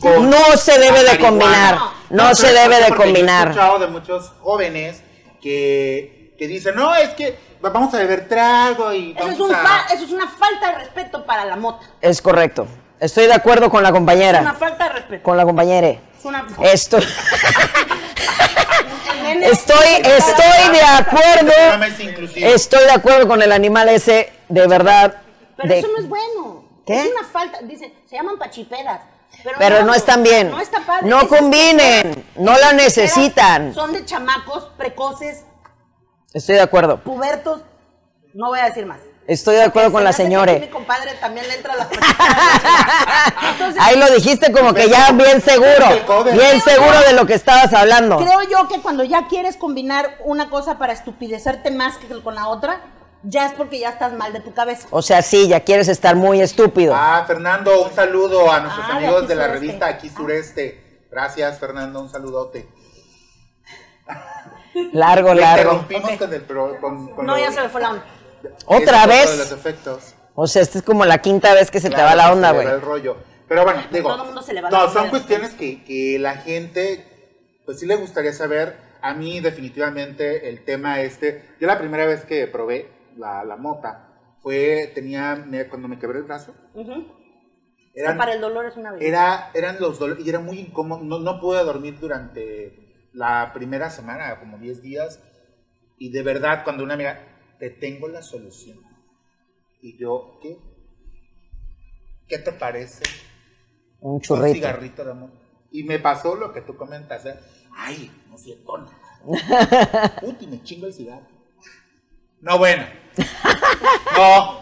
[0.00, 1.74] con No se debe de combinar.
[1.76, 1.92] marihuana.
[2.10, 3.46] No se debe de yo combinar.
[3.46, 5.02] He escuchado de muchos jóvenes
[5.40, 9.54] que, que dicen, no, es que vamos a beber trago y Eso vamos es, un
[9.54, 9.58] a...
[9.58, 11.86] fa- eso es una falta de respeto para la mota.
[12.00, 12.66] Es correcto.
[13.00, 14.54] Estoy de acuerdo con la Es una compañera.
[14.54, 15.22] falta de respeto.
[15.22, 15.88] Con la compañera.
[15.88, 16.46] Es una.
[16.62, 17.02] Estoy,
[19.42, 21.52] estoy, estoy de acuerdo.
[22.36, 25.16] Estoy de acuerdo con el animal ese, de verdad.
[25.56, 26.64] Pero de- eso no es bueno.
[26.86, 27.00] ¿Qué?
[27.00, 27.58] Es una falta.
[27.62, 29.00] Dicen, se llaman pachipedas.
[29.42, 30.50] Pero, Pero no están bien.
[30.50, 31.08] No está padre.
[31.08, 32.24] No combinen.
[32.36, 33.74] No la necesitan.
[33.74, 35.44] Son de chamacos precoces,
[36.32, 37.00] Estoy de acuerdo.
[37.00, 37.62] pubertos.
[38.34, 38.98] No voy a decir más.
[39.26, 40.52] Estoy de acuerdo con la que señora.
[40.52, 41.88] Mi compadre también le entra a las.
[43.52, 45.86] Entonces, Ahí lo dijiste como que ya bien seguro.
[46.32, 48.18] Bien seguro de lo que estabas hablando.
[48.18, 52.48] Creo yo que cuando ya quieres combinar una cosa para estupidecerte más que con la
[52.48, 52.80] otra,
[53.22, 54.88] ya es porque ya estás mal de tu cabeza.
[54.90, 56.92] O sea, sí, ya quieres estar muy estúpido.
[56.94, 59.60] Ah, Fernando, un saludo a nuestros Ah, amigos de la Sureste.
[59.66, 61.06] revista Aquí Sureste.
[61.10, 62.68] Gracias, Fernando, un saludote.
[64.92, 65.72] Largo, largo.
[65.76, 68.04] interrumpimos con el pro- con- con No, lo- ya se me fue la onda.
[68.66, 69.26] ¿Otra vez?
[69.26, 70.14] lo de los efectos.
[70.34, 72.66] O sea, esta es como la quinta vez que se te va la onda, güey.
[72.66, 73.16] va el rollo.
[73.48, 74.08] Pero bueno, digo.
[74.10, 77.04] todo el mundo se le va la no, son cuestiones que, que la gente,
[77.66, 78.76] pues sí le gustaría saber.
[79.02, 81.44] A mí, definitivamente, el tema este.
[81.60, 84.08] Yo la primera vez que probé la, la mota
[84.42, 84.90] fue.
[84.94, 85.36] Tenía.
[85.36, 86.54] me- Cuando me quebré el brazo.
[86.74, 87.06] Ujú.
[87.94, 89.08] Eran, Para el dolor es una belleza.
[89.08, 90.24] era, eran los dolores.
[90.26, 91.04] Y era muy incómodo.
[91.04, 95.20] No, no pude dormir durante la primera semana, como 10 días.
[95.98, 97.20] Y de verdad, cuando una amiga.
[97.64, 98.78] Te tengo la solución.
[99.80, 100.58] Y yo, ¿qué?
[102.28, 103.04] ¿Qué te parece?
[104.00, 104.52] Un un churrito.
[104.52, 105.30] cigarrito de amor.
[105.70, 107.24] Y me pasó lo que tú comentas.
[107.24, 107.40] ¿eh?
[107.74, 110.14] Ay, no siento nada.
[110.20, 111.26] Puti, me chingo el cigarro.
[112.42, 112.84] No, bueno.
[114.14, 114.60] No.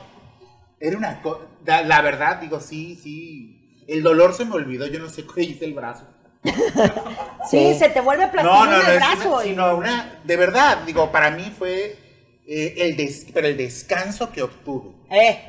[0.78, 1.48] Era una cosa.
[1.66, 3.84] La verdad, digo, sí, sí.
[3.88, 4.86] El dolor se me olvidó.
[4.86, 6.06] Yo no sé qué hice el brazo.
[7.50, 8.88] Sí, se te vuelve plastilina no, no.
[8.88, 9.40] el brazo.
[9.42, 10.20] sino una.
[10.22, 11.98] De verdad, digo, para mí fue.
[12.46, 14.90] Eh, el des- pero el descanso que obtuve.
[15.10, 15.48] Eh,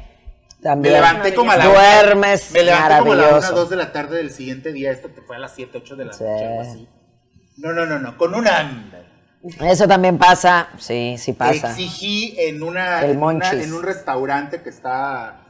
[0.59, 0.93] Me También.
[0.93, 3.55] levanté como a la Duermes Me levanté como a la 1, maravilloso.
[3.55, 4.91] 2 de la tarde del siguiente día.
[4.91, 6.23] Esto te fue a las 7, 8 de la Sí.
[6.23, 6.87] noche, algo así.
[7.57, 8.17] No, no, no, no.
[8.17, 8.99] Con un hambre.
[9.69, 10.69] Eso también pasa.
[10.79, 11.69] Sí, sí pasa.
[11.71, 15.41] Exigí en una, El en, una- un restaurante que está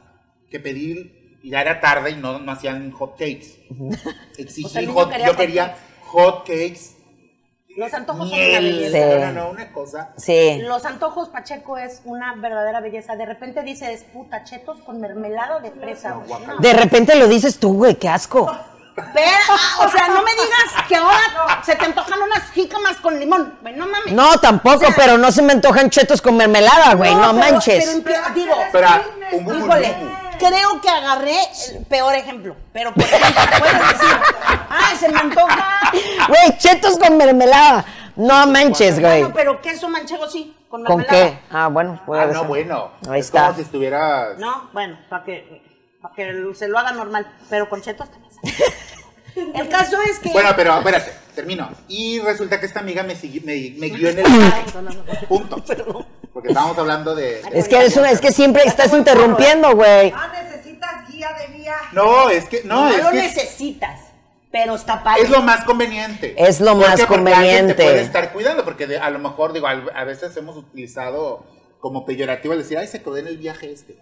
[0.49, 3.67] que pedí y ya era tarde y no, no hacían hot cakes.
[4.38, 5.79] Exigí O sea, hot, yo hot quería cakes.
[6.08, 6.79] hot cakes,
[7.76, 8.98] los antojos son una belleza.
[8.98, 9.04] Sí.
[9.20, 10.10] no, no, no, una cosa.
[10.18, 10.60] Sí.
[10.62, 13.16] Los antojos Pacheco es una verdadera belleza.
[13.16, 16.16] De repente dices, puta, chetos con mermelada de fresa.
[16.48, 16.58] No.
[16.60, 18.52] De repente lo dices tú, güey, qué asco.
[18.96, 21.18] Pero, o sea, no me digas que ahora
[21.66, 23.58] se te antojan unas jícamas con limón.
[23.64, 24.14] Güey, no mames.
[24.14, 28.02] No, tampoco, pero no se me antojan chetos con mermelada, güey, no, pero- manches.
[28.04, 28.88] pero digo, Pero
[29.32, 29.96] un bubu híjole.
[30.47, 31.38] Creo que agarré
[31.71, 32.56] el peor ejemplo.
[32.71, 34.17] Pero, por ejemplo, puedes decir,
[34.69, 35.79] ay, se me antoja.
[36.27, 37.86] Güey, chetos con mermelada.
[38.15, 39.19] No manches, güey.
[39.21, 41.29] Bueno, pero queso manchego sí, con ¿Con mermelada.
[41.32, 41.39] qué?
[41.51, 42.36] Ah, bueno, puede Ah, ser.
[42.36, 42.91] no, bueno.
[43.10, 43.43] Ahí es está.
[43.45, 45.62] como si estuvieras No, bueno, para que,
[46.01, 47.27] pa' que se lo haga normal.
[47.49, 48.32] Pero con chetos también.
[49.56, 50.29] El caso es que.
[50.29, 51.67] Bueno, pero espérate, termino.
[51.88, 54.25] Y resulta que esta amiga me, siguió- me, me guió en el.
[55.27, 55.56] Punto.
[56.32, 57.41] Porque estábamos hablando de.
[57.51, 60.13] Es que, es, una- es que siempre estás interrumpiendo, güey.
[60.15, 61.83] Ah, necesitas guía de viaje.
[61.93, 62.63] No, es que.
[62.63, 63.15] No, no es lo que.
[63.17, 63.99] necesitas,
[64.51, 65.23] pero está padre.
[65.23, 66.36] Es lo más conveniente.
[66.38, 67.01] Es lo ¿Por más?
[67.01, 67.73] Porque alguien conveniente.
[67.75, 71.45] te puede estar cuidando, porque de- a lo mejor, digo, al- a veces hemos utilizado
[71.79, 73.97] como peyorativo el decir, ay, se quedó en el viaje este.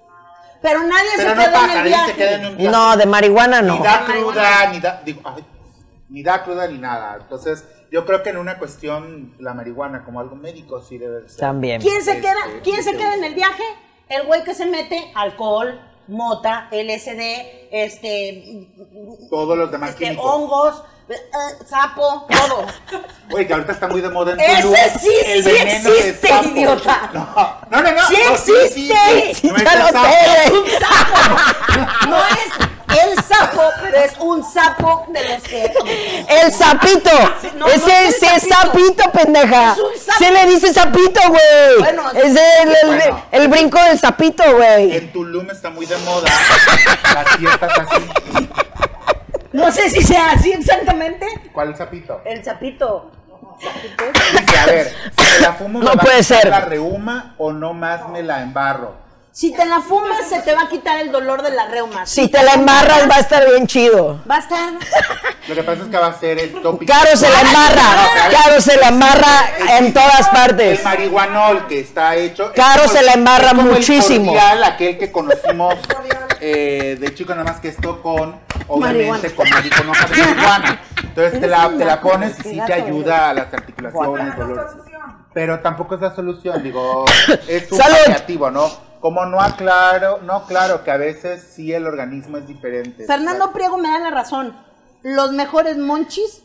[0.62, 2.12] Pero nadie Pero se no queda en el viaje.
[2.12, 2.72] se queda en un viaje.
[2.78, 3.78] No, de marihuana no.
[3.78, 5.44] Ni da cruda, ni da, digo, ay,
[6.10, 7.18] ni da cruda ni nada.
[7.20, 11.40] Entonces, yo creo que en una cuestión, la marihuana como algo médico sí debe ser.
[11.40, 11.82] También.
[11.82, 13.64] ¿Quién se Este, queda, ¿quién se queda en el viaje?
[14.10, 17.22] El güey que se mete alcohol, mota, LSD,
[17.72, 18.68] este,
[19.30, 20.26] Todos los demás este químicos.
[20.26, 21.16] hongos, eh,
[21.66, 22.66] sapo, todo.
[23.34, 26.28] Oye, que ahorita está muy de moda en Ese Tulum, sí, el sí de existe,
[26.28, 26.48] sapo.
[26.50, 27.10] idiota.
[27.72, 27.92] No, no, no.
[28.02, 29.34] no, ¡Sí no, existe!
[29.36, 30.08] sí, no es Ya lo sapo.
[30.08, 30.62] sé, güey.
[30.62, 32.08] un sapo.
[32.10, 35.74] No es el sapo, pero es un sapo de los que.
[36.28, 37.10] El sapito.
[37.58, 37.88] no, Ese
[38.26, 39.74] no es sapito, pendeja.
[39.74, 40.18] Es un sapo.
[40.20, 41.78] Se le dice sapito, güey.
[41.80, 42.38] Bueno, es el,
[42.70, 43.24] el- Bueno.
[43.32, 44.96] el brinco del sapito, güey.
[44.96, 46.30] En Tulum está muy de moda
[47.14, 48.50] las fiestas así.
[49.54, 51.26] No sé si sea así exactamente.
[51.54, 52.22] ¿Cuál sapito?
[52.26, 53.12] El sapito.
[53.60, 56.48] Dice, a ver, si me la fumo No puede ser.
[56.50, 58.96] la reuma o no más me la embarro.
[59.34, 62.06] Si te la fumas, se te va a quitar el dolor de la reuma.
[62.06, 64.20] Si te la embarras va a estar bien chido.
[64.30, 64.74] Va a estar.
[65.48, 66.92] Lo que pasa es que va a ser el tópico.
[66.92, 67.84] Caro se la embarra,
[68.30, 70.80] Caro se la embarra en todas partes.
[70.80, 72.52] El marihuanol que está hecho.
[72.54, 74.26] Caro se la embarra el muchísimo.
[74.34, 75.76] cordial, aquel que conocimos
[76.42, 80.82] eh, de chico, nada más que esto con, obviamente, con, mari- con hoja de marihuana.
[81.04, 84.66] Entonces te la, te la pones y sí te ayuda a las articulaciones, dolores.
[85.34, 87.06] Pero tampoco es la solución, digo,
[87.48, 88.91] es un paliativo, ¿no?
[89.02, 93.06] Como no aclaro, no claro que a veces sí el organismo es diferente.
[93.06, 94.56] Fernando Priego me da la razón.
[95.02, 96.44] Los mejores monchis.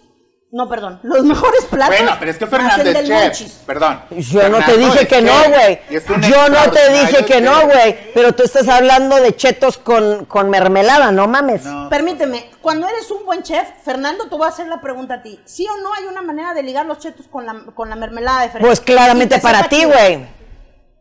[0.52, 1.00] No, perdón.
[1.02, 1.94] Los mejores platos.
[1.98, 3.52] Bueno, pero es que Fernando es chef, monchis.
[3.66, 4.00] perdón.
[4.10, 5.80] Yo no te dije que no, güey.
[5.90, 8.12] Yo no te dije que no, güey.
[8.14, 11.64] Pero tú estás hablando de chetos con, con mermelada, no mames.
[11.64, 11.90] No.
[11.90, 15.38] Permíteme, cuando eres un buen chef, Fernando, te voy a hacer la pregunta a ti.
[15.44, 18.42] ¿Sí o no hay una manera de ligar los chetos con la, con la mermelada
[18.42, 18.66] de fresa?
[18.66, 20.26] Pues claramente para ti, güey.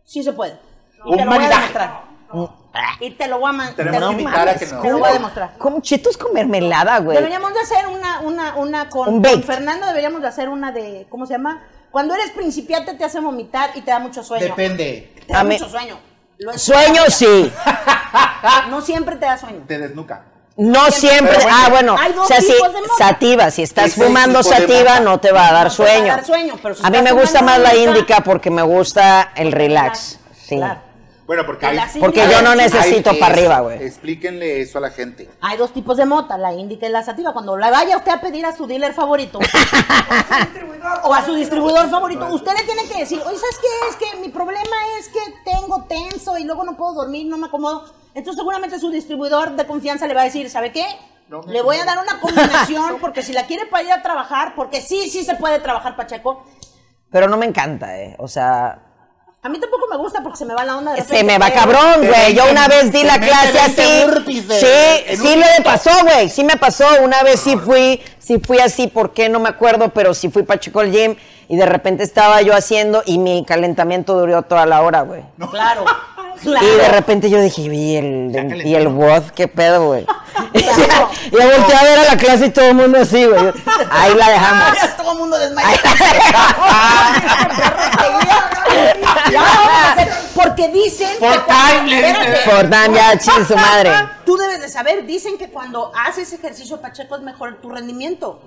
[0.03, 0.64] Sí se puede.
[1.05, 1.61] Y Un te lo voy a maridaje.
[1.61, 2.05] demostrar.
[2.99, 4.97] Y te lo voy a te Tenemos lo- que invitar a que te nos- lo
[4.99, 5.57] voy a demostrar.
[5.57, 7.15] Como chetos con mermelada, güey.
[7.17, 9.43] Deberíamos de hacer una, una, una con, Un con.
[9.43, 11.63] Fernando, deberíamos de hacer una de, ¿cómo se llama?
[11.91, 14.45] Cuando eres principiante te hace vomitar y te da mucho sueño.
[14.47, 15.13] Depende.
[15.25, 15.97] Te da A mí- mucho sueño.
[16.39, 17.49] Lo es- Sueño sí.
[18.69, 19.63] No siempre te da sueño.
[19.67, 20.23] Te desnuca.
[20.57, 21.35] No siempre.
[21.37, 21.95] Pero bueno, ah, bueno.
[21.99, 22.93] hay dos o sea, si, tipos de mota.
[22.97, 24.99] sativa, si estás fumando tipo de sativa, mota.
[25.01, 26.07] no te va a dar No te va a sueño.
[26.07, 28.49] dar sueño, pero si a mí estás me gusta fumando más la indica- índica porque
[28.51, 30.19] me gusta el relax.
[30.37, 30.57] Sí.
[30.57, 30.81] Claro.
[31.25, 31.79] Bueno, porque hay.
[31.99, 33.83] Porque yo no necesito para arriba, güey.
[33.83, 35.29] Explíquenle eso a la gente.
[35.41, 37.33] Hay dos tipos de mota, la índica y la sativa.
[37.33, 39.39] Cuando la vaya usted a pedir a su dealer favorito
[41.03, 43.89] o a su distribuidor favorito, usted le tiene que decir, oye, ¿sabes qué?
[43.89, 47.47] Es que mi problema es que tengo tenso y luego no puedo dormir, no me
[47.47, 47.85] acomodo.
[48.13, 50.85] Entonces seguramente su distribuidor de confianza le va a decir, ¿sabe qué?
[51.27, 54.53] No Le voy a dar una combinación porque si la quiere para ir a trabajar,
[54.55, 56.45] porque sí, sí se puede trabajar, Pacheco.
[57.09, 58.15] Pero no me encanta, eh.
[58.19, 58.84] O sea,
[59.45, 61.37] A mí tampoco me gusta porque se me va la onda de se repente, me
[61.37, 62.33] va cabrón, güey.
[62.33, 64.41] Yo una vez di la clase 20 así.
[64.41, 66.29] de- Sí, sí me pasó, güey.
[66.29, 66.85] Sí me pasó.
[67.03, 69.29] Una vez sí fui, sí fui así, ¿por qué?
[69.29, 71.15] No me acuerdo, pero sí fui Pacheco al gym
[71.47, 75.21] y de repente estaba yo haciendo y mi calentamiento duró toda la hora, güey.
[75.51, 75.85] Claro,
[76.41, 76.65] claro.
[76.65, 80.05] Y de repente yo dije, ¿y el, y el WOD qué pedo, güey?
[80.05, 81.09] Claro.
[81.31, 83.53] y yo volteé a ver a la clase y todo el mundo así, güey.
[83.91, 84.73] Ahí la dejamos.
[84.81, 85.77] Ya todo el mundo Ahí- desmayado.
[89.31, 93.91] Ya vamos a hacer- porque dicen For que time, le dan ya, chin su madre.
[94.25, 98.41] Tú debes de saber, dicen que cuando haces ejercicio Pacheco es mejor tu rendimiento.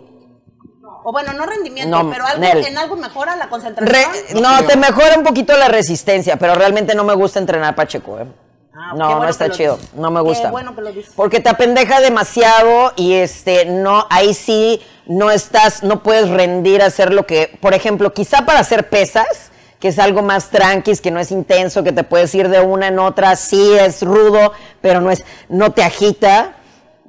[1.05, 2.65] O bueno, no rendimiento, No, pero algo, Nel.
[2.65, 4.43] en algo mejora la Re- concentración.
[4.43, 8.27] no, te mejora un poquito la resistencia, pero realmente no me gusta entrenar Pacheco, ¿eh?
[8.75, 9.95] Ah, no, bueno no está chido, dices.
[9.95, 10.51] no me Qué gusta.
[10.51, 11.13] bueno que lo dices.
[11.15, 16.87] Porque te apendeja demasiado y este, no, ahí sí no estás, no puedes rendir a
[16.87, 21.11] hacer lo que, por ejemplo, quizá para hacer pesas, que es algo más tranquis, que
[21.11, 25.01] no es intenso, que te puedes ir de una en otra, sí es rudo, pero
[25.01, 26.55] no es, no te agita.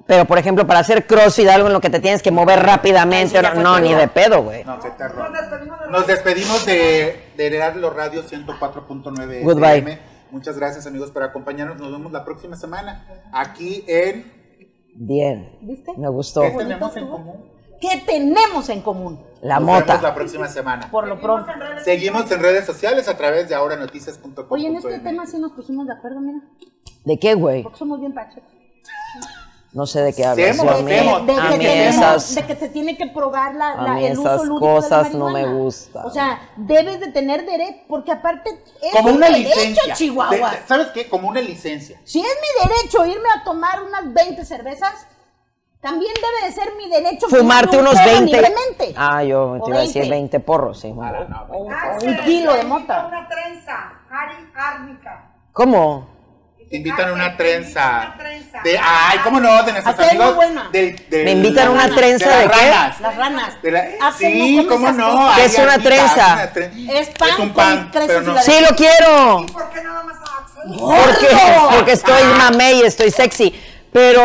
[0.06, 3.40] Pero, por ejemplo, para hacer crossfit, algo en lo que te tienes que mover rápidamente,
[3.58, 4.64] no, ni de pedo, güey.
[4.64, 5.32] No, qué terror.
[5.92, 9.78] Nos despedimos de, de Heraldo Radio 104.9 Goodbye.
[9.78, 10.00] FM.
[10.32, 11.78] Muchas gracias, amigos, por acompañarnos.
[11.80, 14.32] Nos vemos la próxima semana aquí en.
[14.96, 15.58] Bien.
[15.62, 15.94] ¿Viste?
[15.96, 16.42] Me gustó.
[16.42, 17.59] ¿Qué tenemos en común?
[17.82, 19.24] ¿Qué tenemos en común?
[19.42, 19.86] La Nos mota.
[19.86, 20.90] vemos la próxima semana.
[20.92, 21.50] Por lo pronto.
[21.84, 24.46] Seguimos en redes sociales a través de ahoranoticias.com.
[24.50, 26.40] Oye, en este tema sí nos pusimos de acuerdo, mira.
[27.06, 27.64] ¿De qué, güey?
[27.64, 28.52] Porque somos bien pachecos.
[29.72, 30.60] No sé de qué hablas.
[30.60, 33.74] A mí- de, a que mí tenemos- esas- de que se tiene que probar la,
[33.74, 36.06] A la- mí el uso esas lúdico de la cosas no me gustan.
[36.08, 38.50] O sea, debes de tener derecho, porque aparte
[38.82, 39.94] es Como un una derecho, licencia.
[39.94, 40.52] Chihuahua.
[40.52, 41.08] De- ¿Sabes qué?
[41.08, 42.02] Como una licencia.
[42.04, 45.06] Si es mi derecho irme a tomar unas 20 cervezas,
[45.82, 48.32] también debe de ser mi derecho Fumarte fumar un unos porro 20.
[48.36, 48.94] libremente.
[48.98, 50.10] Ah, yo te iba a decir 20.
[50.16, 50.94] 20 porros, sí.
[50.98, 53.06] Para, no, O, o Axel, un kilo de mota.
[53.08, 53.94] Una trenza,
[54.56, 55.32] Árnica.
[55.54, 56.18] ¿Cómo?
[56.70, 58.02] Te invitan a una trenza.
[58.06, 58.62] una trenza.
[58.64, 59.64] De, ay, ¿cómo no?
[59.64, 60.36] De nuestros es amigos.
[60.36, 60.70] buena.
[60.72, 62.56] del- del- ¿Me invitan a una trenza las de qué?
[62.72, 63.00] ranas.
[63.02, 63.62] Las ranas.
[63.64, 65.32] De la- Axel sí, ¿cómo no?
[65.36, 66.44] ¿Qué es una trenza?
[66.94, 67.92] Es pan un con pan,
[68.44, 69.40] Sí, lo quiero.
[69.48, 70.78] ¿Y por qué nada más a Axel?
[70.78, 73.60] Porque, porque estoy mamé y estoy sexy.
[73.92, 74.22] Pero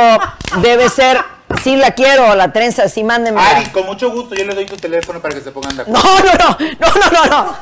[0.61, 1.25] debe ser,
[1.63, 3.41] sí la quiero, la trenza, sí mándenme.
[3.41, 6.03] Ari, con mucho gusto, yo le doy tu teléfono para que se pongan de acuerdo.
[6.03, 7.57] No, no, no, no, no, no, no.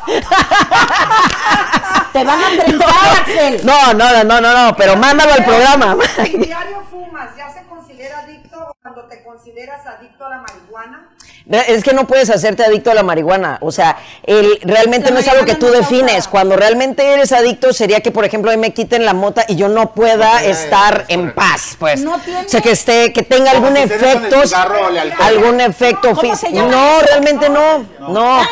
[2.13, 3.61] Te van a trenzar, Axel.
[3.65, 5.97] No, no, no, no, no, pero mándalo al programa.
[6.39, 11.09] Diario fumas, ¿ya se considera adicto o cuando te consideras adicto a la marihuana?
[11.69, 13.59] Es que no puedes hacerte adicto a la marihuana.
[13.61, 16.29] O sea, el, realmente La no es algo que tú no defines.
[16.29, 19.57] Cuando realmente eres adicto, sería que, por ejemplo, a mí me quiten la mota y
[19.57, 21.41] yo no pueda estar es en correcto.
[21.41, 22.01] paz, pues.
[22.01, 24.37] No tiene- O sea, que esté, que tenga Como algún efecto,
[25.21, 26.53] algún efecto ¿Cómo se físico.
[26.53, 27.79] llama No, realmente no.
[28.01, 28.41] No.
[28.41, 28.49] Ah,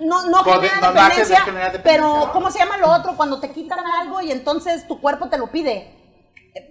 [0.00, 1.82] no, genera no, dependencia, de dependencia.
[1.84, 3.14] pero ¿cómo se llama lo otro?
[3.16, 6.01] Cuando te quitan algo y entonces tu cuerpo te lo pide.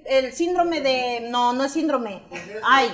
[0.05, 1.27] El síndrome de...
[1.29, 2.21] No, no es síndrome.
[2.63, 2.91] Ay,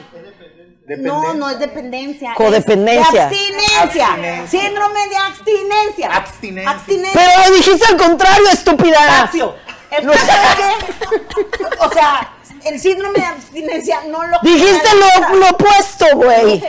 [0.98, 2.32] no, no es dependencia.
[2.32, 3.12] es Codependencia.
[3.12, 4.08] de abstinencia.
[4.08, 4.48] Abstinencia.
[4.48, 6.16] Síndrome de abstinencia.
[6.16, 6.72] Abstinencia.
[6.72, 7.22] Abstinencia.
[7.22, 9.00] Pero lo dijiste al contrario, estúpida.
[9.04, 9.56] Espacio.
[9.92, 12.34] El caso es que, o sea,
[12.66, 16.64] el síndrome de abstinencia no lo Dijiste lo, lo opuesto, güey.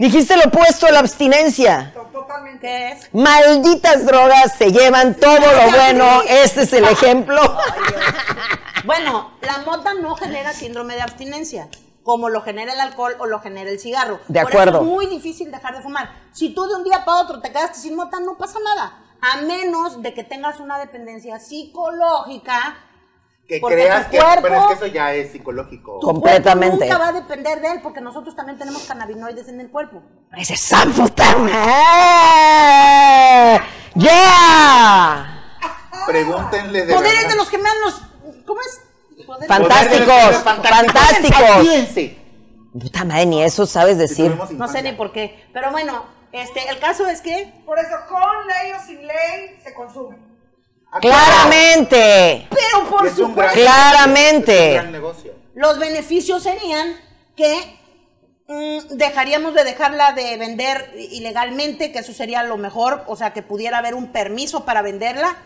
[0.00, 1.92] Dijiste lo opuesto a la abstinencia.
[2.12, 2.66] Totalmente.
[2.66, 3.08] ¿Qué es?
[3.12, 6.22] Malditas drogas se llevan todo lo bueno.
[6.28, 7.40] Este es el ejemplo.
[8.84, 11.68] Bueno, la mota no genera síndrome de abstinencia,
[12.02, 14.18] como lo genera el alcohol o lo genera el cigarro.
[14.28, 14.78] De Por acuerdo.
[14.78, 16.10] eso es muy difícil dejar de fumar.
[16.32, 18.98] Si tú de un día para otro te quedaste sin mota, no pasa nada.
[19.20, 22.76] A menos de que tengas una dependencia psicológica.
[23.46, 24.18] Que Porque creas que.
[24.18, 25.98] cuerpo- Pero es que eso ya es psicológico.
[26.00, 26.84] Tu Completamente.
[26.86, 30.02] nunca va a depender de él, porque nosotros también tenemos cannabinoides en el cuerpo.
[30.36, 30.56] Ese.
[33.94, 35.38] ¡Yeah!
[36.06, 36.94] Pregúntenle de.
[36.94, 37.30] Poderes verdad.
[37.30, 38.02] de los gemelos.
[38.46, 38.80] ¿Cómo es?
[39.26, 41.60] Poderes- Fantásticos, fantásticos.
[41.60, 42.18] Fíjense.
[42.72, 44.34] Puta madre, ni eso sabes decir.
[44.52, 45.44] No sé ni por qué.
[45.52, 47.52] Pero bueno, este, el caso es que.
[47.66, 50.16] Por eso, con ley o sin ley, se consume.
[51.00, 52.46] Claramente.
[52.50, 53.54] Pero por Es un gran- supuesto.
[53.60, 54.52] Claramente.
[54.68, 55.34] es un gran negocio.
[55.54, 56.96] Los beneficios serían
[57.36, 57.78] que
[58.48, 63.42] mm, dejaríamos de dejarla de vender ilegalmente, que eso sería lo mejor, o sea, que
[63.42, 65.36] pudiera haber un permiso para venderla.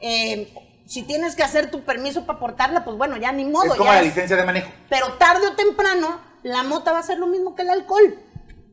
[0.00, 0.52] Eh,
[0.86, 3.64] si tienes que hacer tu permiso para portarla, pues bueno, ya ni modo.
[3.66, 4.70] Es como ya la es- licencia de manejo.
[4.88, 8.18] Pero tarde o temprano, la mota va a ser lo mismo que el alcohol.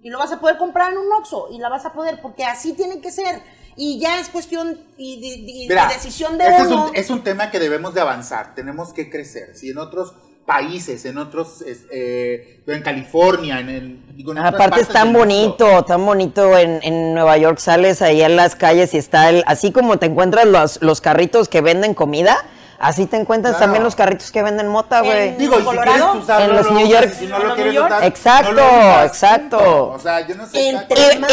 [0.02, 2.44] Y lo vas a poder comprar en un Oxxo y la vas a poder, porque
[2.46, 3.42] así tiene que ser.
[3.76, 6.88] Y ya es cuestión y de, de- Mira, de decisión de ese es uno.
[6.90, 9.56] un, es un tema que debemos de avanzar, tenemos que crecer.
[9.56, 10.14] Si en otros
[10.46, 15.84] países, en otros, eh, en California, en, el, digo, en otras Aparte es tan bonito,
[15.84, 19.72] tan bonito en, en Nueva York, sales ahí en las calles y está el, así
[19.72, 22.46] como te encuentras los, los carritos que venden comida,
[22.84, 23.66] así te encuentras Claro.
[23.66, 25.30] también los carritos que venden mota, güey.
[25.30, 27.14] En- Digo, y si Colorado, quieres usarlo, en los lo New York.
[27.18, 29.88] si no ¿En lo quieres usar, Exacto, no lo usas, exacto.
[29.94, 30.62] O sea, yo no sé.
[30.62, 30.70] Y,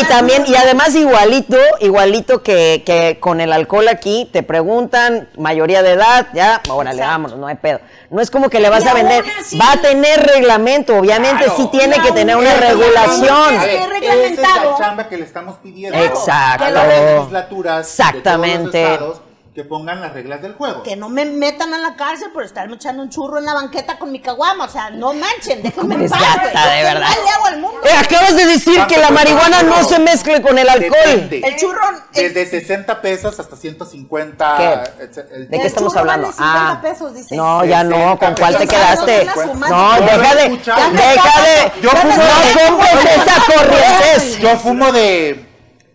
[0.00, 5.82] y también, y además igualito, igualito que, que con el alcohol aquí, te preguntan, mayoría
[5.82, 7.12] de edad, ya, órale, Exacto.
[7.12, 7.80] vámonos, no hay pedo.
[8.10, 11.44] No es como que le vas Y a vender, así- va a tener reglamento, obviamente
[11.44, 11.56] Claro.
[11.56, 13.30] sí tiene que tener una regulación.
[13.58, 14.70] A ver, esté esa es reglamentado.
[14.72, 16.64] la chamba que le estamos pidiendo Exacto.
[16.64, 18.78] a las legislaturas Exactamente.
[18.78, 19.29] de todos los estados
[19.62, 20.82] que pongan las reglas del juego.
[20.82, 23.98] que no me metan a la cárcel por estarme echando un churro en la banqueta
[23.98, 24.64] con mi caguama.
[24.64, 26.20] O sea, no manchen, déjenme en Es paz.
[26.42, 27.00] de ¿Qué verdad.
[27.08, 27.80] mal le hago al mundo?
[27.84, 30.90] Eh, acabas de decir que la marihuana no se mezcle con el alcohol.
[31.04, 31.42] Depende.
[31.44, 31.80] El churro.
[32.14, 34.56] el- Desde 60 pesos hasta 150.
[34.56, 35.04] ¿Qué?
[35.34, 36.28] el- ¿De qué El estamos hablando?
[36.28, 37.36] vale 50 Ah, pesos, dice.
[37.36, 39.26] no, ya no, ¿con cuál te 60 quedaste?
[39.68, 44.40] No, deja de, deja de, Yo fumo- no compres esa corriente.
[44.40, 45.49] Yo fumo de.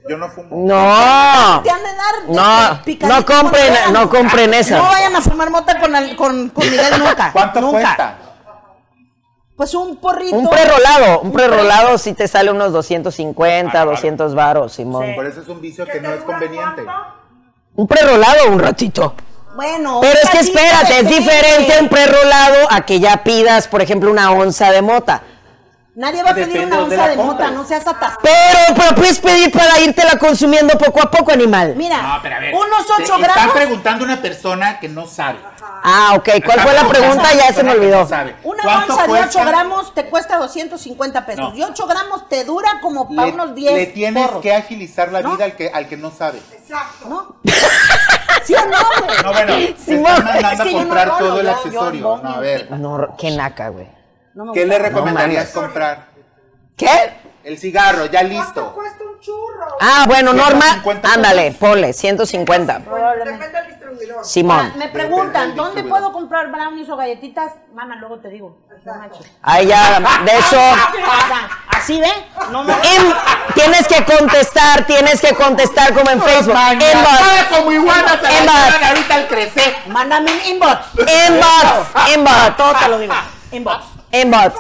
[0.07, 0.49] Yo no fumo.
[0.51, 2.15] No, Te han de dar.
[2.27, 4.77] No, este, picadito no compren- no compren esa.
[4.77, 7.31] No vayan a fumar mota con, el- con, con Miguel nunca.
[7.31, 7.79] ¿Cuánto nunca.
[7.81, 8.15] cuesta?
[9.57, 10.35] Pues un porrito.
[10.35, 15.15] un prerolado, un prerolado sí te sale unos 250, 200 varos, Simón.
[15.15, 16.83] Por eso es un vicio que ¿Qué no es conveniente.
[16.83, 17.13] cuánto?
[17.75, 19.15] Un prerolado un ratito.
[19.55, 19.99] Bueno.
[20.01, 24.31] Pero es que espérate, es diferente un prerolado a que ya pidas, por ejemplo, una
[24.31, 25.23] onza de mota.
[25.95, 28.19] Nadie va a pedir Depende una onza de mota, no seas atascado.
[28.21, 31.73] Pero, pero puedes pedir para írtela consumiendo poco a poco, animal.
[31.77, 32.53] Mira, No, pero a ver.
[32.53, 33.53] unos te 8 Están gramos.
[33.55, 35.39] preguntando a una persona que no sabe.
[35.87, 36.29] Ah, ok.
[36.43, 37.33] ¿Cuál fue la pregunta?
[37.33, 38.05] Ya se me olvidó.
[38.43, 39.45] Una ¿Cuánto onza de 8 cuesta?
[39.45, 41.53] gramos te cuesta 250 pesos.
[41.53, 41.55] No.
[41.57, 44.41] Y 8 gramos te dura como para Le, unos 10 le tienes porros.
[44.41, 45.35] que agilizar la ¿No?
[45.35, 46.39] vida al que, al que no sabe.
[46.51, 47.07] Exacto.
[47.07, 47.35] ¿No?
[48.43, 49.23] ¿Sí o no?
[49.23, 50.07] No, bueno, te Simón.
[50.11, 52.19] están mandando Es que a comprar todo el accesorio.
[52.21, 53.87] No, a ver, No, qué naca, güey.
[54.35, 54.77] No me ¿qué gusta.
[54.77, 55.53] le recomendarías mames.
[55.53, 56.05] comprar?
[56.77, 57.13] ¿Qué?
[57.43, 58.73] El cigarro, ya ¿Cuánto listo.
[58.73, 59.67] cuesta un churro?
[59.79, 62.79] Ah, bueno, Norma, 150 ándale, ponle, 150.
[62.79, 64.25] Depende del distribuidor.
[64.25, 64.57] Simón.
[64.59, 67.53] Ahora, me preguntan, del ¿dónde puedo comprar brownies o galletitas?
[67.73, 68.57] Mana, luego te digo.
[68.83, 68.93] No.
[69.43, 70.59] Ahí ya, de eso.
[71.69, 72.11] ¿Así ve?
[72.51, 72.73] No me...
[72.73, 73.13] Em,
[73.53, 76.55] tienes que contestar, tienes que contestar como en Facebook.
[76.71, 78.65] Inbox, como iguanas a la Inbox.
[78.65, 79.75] llevan ahorita al crecer.
[79.87, 80.79] Mándame un inbox.
[80.97, 83.13] inbox, inbox, Todo te lo digo.
[83.51, 83.85] Inbox.
[84.11, 84.55] inbox.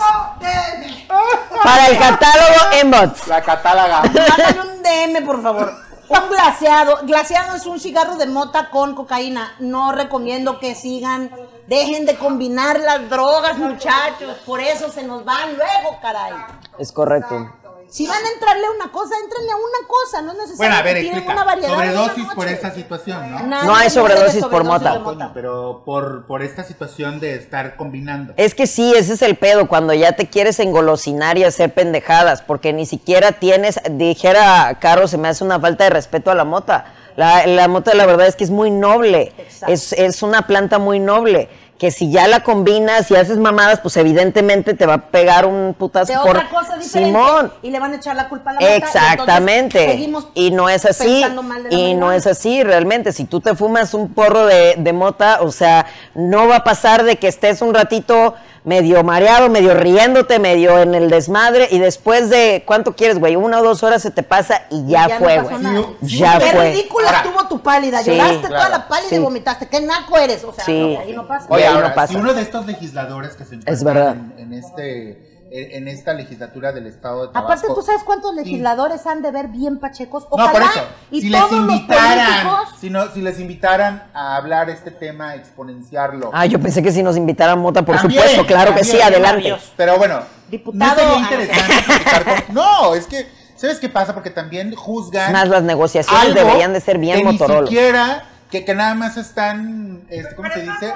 [1.63, 3.27] Para el catálogo, inbox.
[3.27, 4.01] La catáloga.
[4.03, 5.73] Mándame un DM, por favor.
[6.07, 6.99] Un glaseado.
[7.03, 9.55] Glaseado es un cigarro de mota con cocaína.
[9.59, 11.31] No recomiendo que sigan.
[11.67, 14.37] Dejen de combinar las drogas, muchachos.
[14.45, 16.33] Por eso se nos van luego, caray.
[16.77, 17.49] Es correcto.
[17.87, 20.75] Si van a entrarle a una cosa, entrenle a una cosa, no es necesario Bueno,
[20.75, 21.33] a ver, que tienen explica.
[21.33, 23.39] una variedad de Sobredosis una por esta situación, ¿no?
[23.47, 25.03] Nadie No hay sobredosis por mota.
[25.03, 28.33] Coño, pero por, por esta situación de estar combinando.
[28.37, 32.41] Es que sí, ese es el pedo, cuando ya te quieres engolosinar y hacer pendejadas,
[32.41, 36.43] porque ni siquiera tienes, dijera Caro, se me hace una falta de respeto a la
[36.43, 36.93] mota.
[37.15, 39.31] La, la mota la verdad es que es muy noble,
[39.67, 41.47] es, es una planta muy noble,
[41.77, 45.75] que si ya la combinas y haces mamadas, pues evidentemente te va a pegar un
[45.77, 47.53] putazo de por otra cosa diferente Simón.
[47.61, 49.85] y le van a echar la culpa a la y entonces Exactamente.
[49.85, 51.25] seguimos Y no es así.
[51.69, 53.11] Y no es así realmente.
[53.11, 57.03] Si tú te fumas un porro de, de mota, o sea, no va a pasar
[57.03, 58.35] de que estés un ratito
[58.65, 63.35] medio mareado, medio riéndote, medio en el desmadre y después de, ¿cuánto quieres, güey?
[63.35, 65.57] Una o dos horas se te pasa y ya, Ya no fue, güey.
[65.59, 65.85] nada.
[66.01, 66.71] Ya Qué fue.
[66.71, 68.01] ridícula Ahora- estuvo tu pálida.
[68.01, 69.15] Sí, Lloraste toda la pálida Sí.
[69.15, 69.67] y vomitaste.
[69.67, 70.43] Qué naco eres.
[70.43, 70.93] O sea, Sí.
[70.95, 71.45] no, ahí no pasa.
[71.49, 72.13] Oye, ahí no ahora, pasa.
[72.13, 74.15] si uno de estos legisladores que se Es verdad.
[74.15, 75.24] encuentran en, en este
[75.55, 77.53] en, esta legislatura del estado de Tabasco.
[77.53, 80.23] Aparte, ¿tú sabes cuántos legisladores han de ver bien pachecos?
[80.23, 80.85] No, Ojalá por eso.
[81.11, 82.79] y si les todos los invitaran, políticos...
[82.79, 86.31] si, no, si les invitaran a hablar este tema, exponenciarlo.
[86.33, 89.25] Ah, yo pensé que si nos invitaran mota, por También, supuesto, claro que sí, también,
[89.25, 89.55] adelante.
[89.77, 94.13] Pero bueno, Diputado, no sería interesante platicar con- No, es que, ¿sabes qué pasa?
[94.13, 95.31] Porque también juzgan.
[95.31, 97.61] Más, las negociaciones algo deberían de ser bien que Motorola.
[97.61, 100.93] Ni siquiera, que, que nada más están, este, ¿cómo Pero se dice?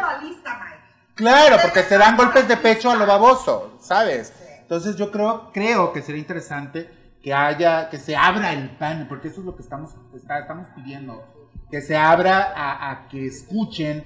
[1.20, 4.32] Claro, porque se dan golpes de pecho a lo baboso, ¿sabes?
[4.70, 6.88] Entonces yo creo, creo que sería interesante
[7.24, 10.67] que haya, que se abra el panel, porque eso es lo que estamos, está- estamos
[10.76, 11.24] pidiendo,
[11.72, 14.03] que se abra a, a que escuchen,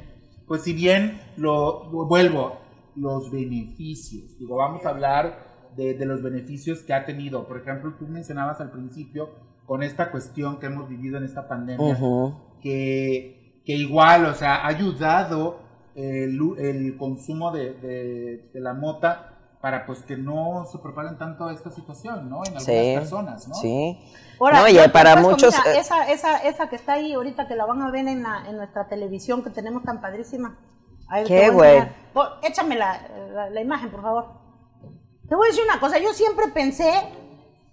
[0.47, 2.61] pues si bien lo, lo vuelvo,
[2.95, 7.95] los beneficios, digo, vamos a hablar de, de los beneficios que ha tenido, por ejemplo,
[7.99, 9.31] tú mencionabas al principio
[9.65, 12.35] con esta cuestión que hemos vivido en esta pandemia, Ujú.
[12.61, 15.59] que, que igual, o sea, ha ayudado
[15.95, 19.32] el, el consumo de, de- de la mota
[19.63, 22.41] para pues que no se propaguen tanto esta situación, ¿no?
[22.45, 23.55] En algunas Sí, personas, ¿no?
[23.55, 23.97] sí.
[24.37, 25.55] Ahora, no, y para muchos...
[25.55, 28.43] eh, esa, esa, esa que está ahí ahorita, que la van a ver en, la,
[28.45, 30.59] en nuestra televisión que tenemos tan padrísima.
[31.07, 31.81] A ver, ¿Qué, güey?
[32.13, 34.33] Po- échame la, la- la imagen, por favor.
[35.29, 35.97] Te voy a decir una cosa.
[35.97, 36.91] Yo siempre pensé,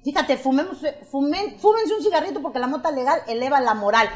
[0.05, 0.79] fíjate, fumemos,
[1.11, 4.09] fumen, fúmense un cigarrito porque la mota legal eleva la moral.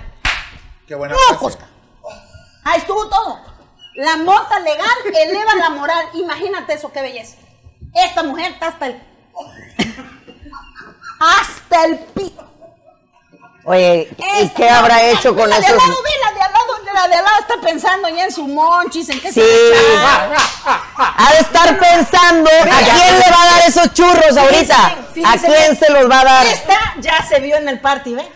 [0.87, 1.41] Qué buena No, frase.
[1.41, 1.67] Cosca.
[2.63, 3.37] Ahí estuvo todo.
[3.97, 4.89] La mota legal
[5.29, 6.05] eleva la moral.
[6.15, 7.39] Imagínate eso, qué belleza.
[7.95, 9.03] Esta mujer está hasta el.
[11.21, 12.35] Hasta el pi.
[13.67, 15.83] Oye, ¿y Esta- qué habrá hecho con la de esos...?
[15.83, 18.33] al lado, ve, la de al lado, la de al lado está pensando ya en
[18.33, 19.41] su monchis, en qué Sí.
[19.41, 20.41] se va a echar.
[21.17, 24.97] Ha de estar pensando a quién le va a dar esos churros ahorita.
[25.15, 25.79] Fíjense, ¿A fíjense quién bien.
[25.79, 26.47] se los va a dar?
[26.47, 28.31] Esta ya se vio en el party, ¿ve?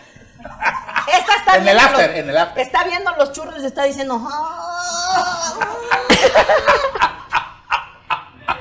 [1.13, 2.65] Esta está En el viendo after, los- en el after.
[2.65, 4.19] Está viendo los churros y está diciendo.
[4.31, 5.53] "Ah".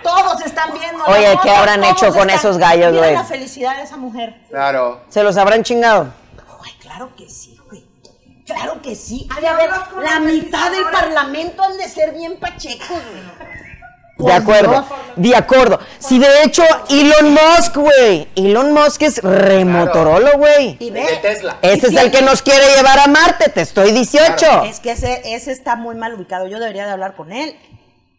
[0.09, 1.05] Todos están viendo.
[1.05, 3.13] Oye, ¿qué habrán todos hecho con esos gallos, güey?
[3.13, 4.37] la felicidad de esa mujer.
[4.49, 5.03] Claro.
[5.09, 6.09] ¿Se los habrán chingado?
[6.65, 7.85] Ay, claro que sí, güey.
[8.47, 9.29] Claro que sí.
[9.41, 9.71] De haber,
[10.03, 13.49] la mitad del parlamento han de ser bien pachecos, güey.
[14.19, 14.85] De acuerdo,
[15.15, 15.79] de acuerdo.
[16.01, 20.77] Si de hecho Elon Musk, güey, Elon Musk es remotorolo, güey.
[20.81, 21.59] Y De ve, Tesla.
[21.63, 24.65] Ese es el que nos quiere llevar a Marte, te estoy 18.
[24.65, 26.49] es que ese, ese está muy mal ubicado.
[26.49, 27.57] Yo debería de hablar con él.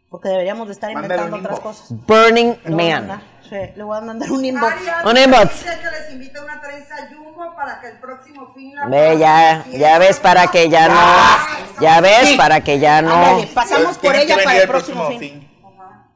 [0.09, 1.79] Porque deberíamos de estar Mándale inventando otras inbox.
[1.81, 1.97] cosas.
[2.07, 3.07] Burning Man.
[3.07, 4.73] mandar, sí, le voy a mandar un inbox.
[4.73, 5.49] Arias Un inbox.
[5.63, 9.63] dice que les invita una trenza jumbo para que el próximo fin la Ve, ya,
[9.71, 10.99] ya ves para que ya no,
[11.79, 13.13] ya ves para que ya no.
[13.13, 15.47] Ándale, pasamos por ella para el próximo, fin.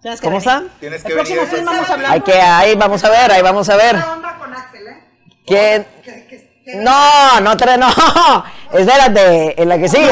[0.01, 0.63] Tienes que ¿Cómo está?
[0.79, 2.11] Tienes que El próximo fin vamos a hablar.
[2.11, 3.95] Hay que, ahí vamos a ver, ahí vamos a ver.
[3.95, 5.03] Buena onda con Axel, ¿eh?
[5.45, 5.87] ¿Quién?
[6.03, 7.87] Que- No, no, tre- no.
[8.77, 10.09] Espérate, en la que sigue.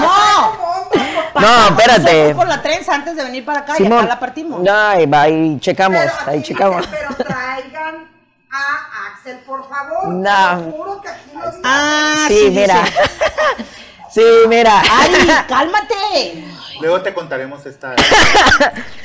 [0.00, 0.31] No,
[1.40, 2.34] No, espérate.
[2.34, 3.98] por la trenza antes de venir para acá y Simón.
[4.00, 4.60] acá la partimos.
[4.62, 6.76] No, ahí va, ahí checamos, Pero ahí checamos.
[6.90, 8.08] dice, Pero traigan
[8.50, 10.08] a Axel, por favor.
[10.08, 10.72] No.
[10.72, 12.82] Juro que aquí nos Ah, Sí, mira.
[12.82, 12.96] dice.
[14.10, 14.78] Sí, mira.
[14.80, 16.44] Ari, cálmate.
[16.82, 17.94] Luego te contaremos esta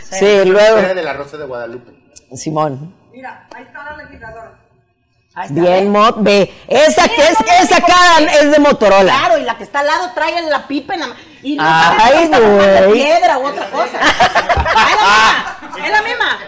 [0.10, 0.76] Sí, luego.
[0.82, 1.94] de la Rosa de Guadalupe.
[2.36, 2.94] Simón.
[3.14, 4.52] Mira, ahí está la legisladora.
[5.44, 5.90] Está, Bien, ¿eh?
[5.90, 6.54] Mot, ve.
[6.68, 9.12] Esa que es, no, esa cara es de Motorola.
[9.20, 11.20] Claro, y la que está al lado trae la pipa en la mano.
[11.44, 14.00] Y no Ay, sabe está piedra u otra cosa.
[14.00, 15.86] Es la misma.
[15.86, 16.40] Es la misma.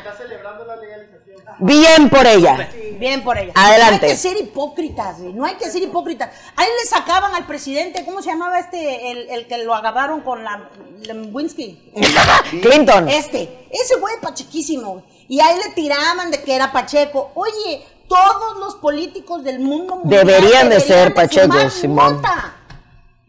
[1.59, 2.69] Bien por ella.
[2.97, 3.51] Bien por ella.
[3.55, 3.99] Adelante.
[4.01, 5.33] No hay que ser hipócritas, güey.
[5.33, 6.29] No hay que ser hipócritas.
[6.55, 9.11] Ahí le sacaban al presidente, ¿cómo se llamaba este?
[9.11, 10.69] El, el que lo agarraron con la
[11.01, 11.91] Lewinsky.
[12.61, 13.07] Clinton.
[13.09, 13.67] Este.
[13.71, 14.93] Ese güey pachequísimo.
[14.93, 15.03] güey.
[15.27, 17.31] Y ahí le tiraban de que era Pacheco.
[17.35, 22.15] Oye, todos los políticos del mundo mundial Deberían de ser fumar pachecos, Simón.
[22.15, 22.55] mota.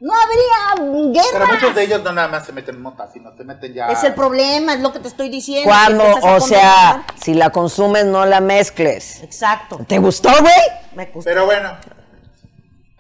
[0.01, 1.29] No habría guerra.
[1.33, 3.89] Pero muchos de ellos no nada más se meten mota, sino se meten ya.
[3.89, 5.69] Es el problema, es lo que te estoy diciendo.
[5.69, 9.23] Cuando, o sea, si la consumes, no la mezcles.
[9.23, 9.79] Exacto.
[9.87, 10.53] ¿Te gustó, güey?
[10.95, 11.29] Me gustó.
[11.29, 11.77] Pero bueno,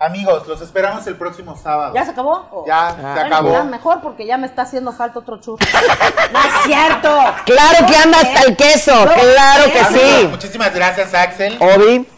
[0.00, 1.94] amigos, los esperamos el próximo sábado.
[1.94, 2.48] ¿Ya se acabó?
[2.50, 3.52] ¿O- Ya, se Bueno, acabó.
[3.52, 5.58] ya mejor porque ya me está haciendo falta otro churro.
[6.32, 7.08] no es cierto.
[7.46, 10.26] Claro que anda hasta el queso, No, claro que Amigos, sí.
[10.28, 11.56] Muchísimas gracias, Axel.
[11.60, 12.08] Obi,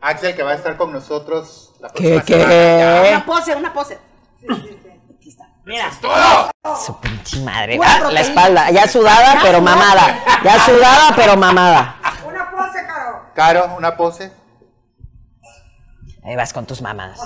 [0.00, 2.44] Axel, que va a estar con nosotros la ¿Qué, próxima qué?
[2.44, 3.08] semana.
[3.16, 3.98] Una pose, una pose.
[5.64, 5.90] Mira.
[6.82, 7.78] su pinche madre.
[7.84, 9.76] Ah, la espalda, ya sudada, Ya pero sudada.
[9.76, 10.18] mamada.
[10.42, 11.96] Ya sudada, pero mamada.
[12.26, 13.22] Una pose, Caro.
[13.34, 14.32] Caro, una pose.
[16.28, 17.18] Ahí vas con tus mamadas.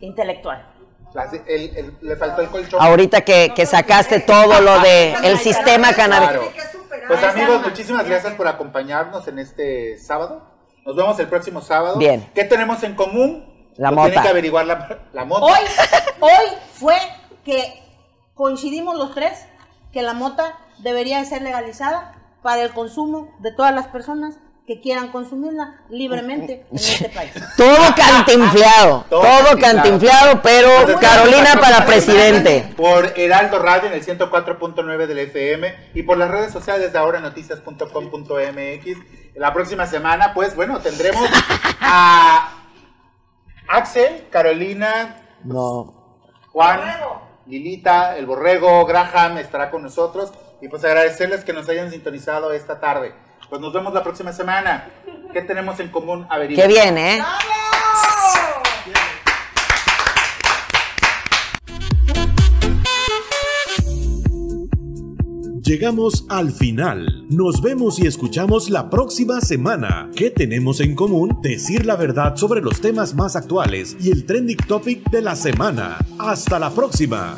[0.00, 0.68] Intelectual.
[1.14, 2.80] La- el- el- le faltó el colchón.
[2.82, 5.92] Ahorita que, que sacaste todo lo de el sistema.
[5.94, 6.42] Claro.
[6.70, 7.08] Superar.
[7.08, 10.50] Pues amigos, muchísimas gracias por acompañarnos en este sábado.
[10.84, 11.96] Nos vemos el próximo sábado.
[11.98, 12.28] Bien.
[12.34, 13.70] ¿Qué tenemos en común?
[13.76, 14.08] La Lo mota.
[14.08, 15.46] Tienen que averiguar la, la mota.
[15.46, 15.60] Hoy,
[16.20, 16.96] hoy fue
[17.46, 17.82] que
[18.34, 19.46] coincidimos los tres
[19.92, 24.34] que la mota debería de ser legalizada para el consumo de todas las personas
[24.66, 27.32] que quieran consumirla libremente en este país.
[27.56, 29.60] Todo cantinfleado, Todo todo cantinflado.
[29.60, 32.72] cantinfleado, pero Entonces, Carolina para presidente.
[32.76, 37.20] Por Heraldo Radio en el 104.9 del FM y por las redes sociales de ahora
[37.20, 39.34] noticias.com.mx.
[39.34, 41.28] La próxima semana, pues bueno, tendremos
[41.80, 42.52] a
[43.68, 46.20] Axel, Carolina, No.
[46.52, 46.80] Juan,
[47.46, 52.78] Lilita, el Borrego, Graham estará con nosotros y pues agradecerles que nos hayan sintonizado esta
[52.78, 53.14] tarde.
[53.52, 54.88] Pues nos vemos la próxima semana.
[55.30, 56.26] ¿Qué tenemos en común?
[56.30, 56.62] Averigua.
[56.62, 57.22] Qué bien, ¿eh?
[65.62, 67.26] Llegamos al final.
[67.28, 70.08] Nos vemos y escuchamos la próxima semana.
[70.16, 71.38] ¿Qué tenemos en común?
[71.42, 75.98] Decir la verdad sobre los temas más actuales y el trending topic de la semana.
[76.18, 77.36] Hasta la próxima.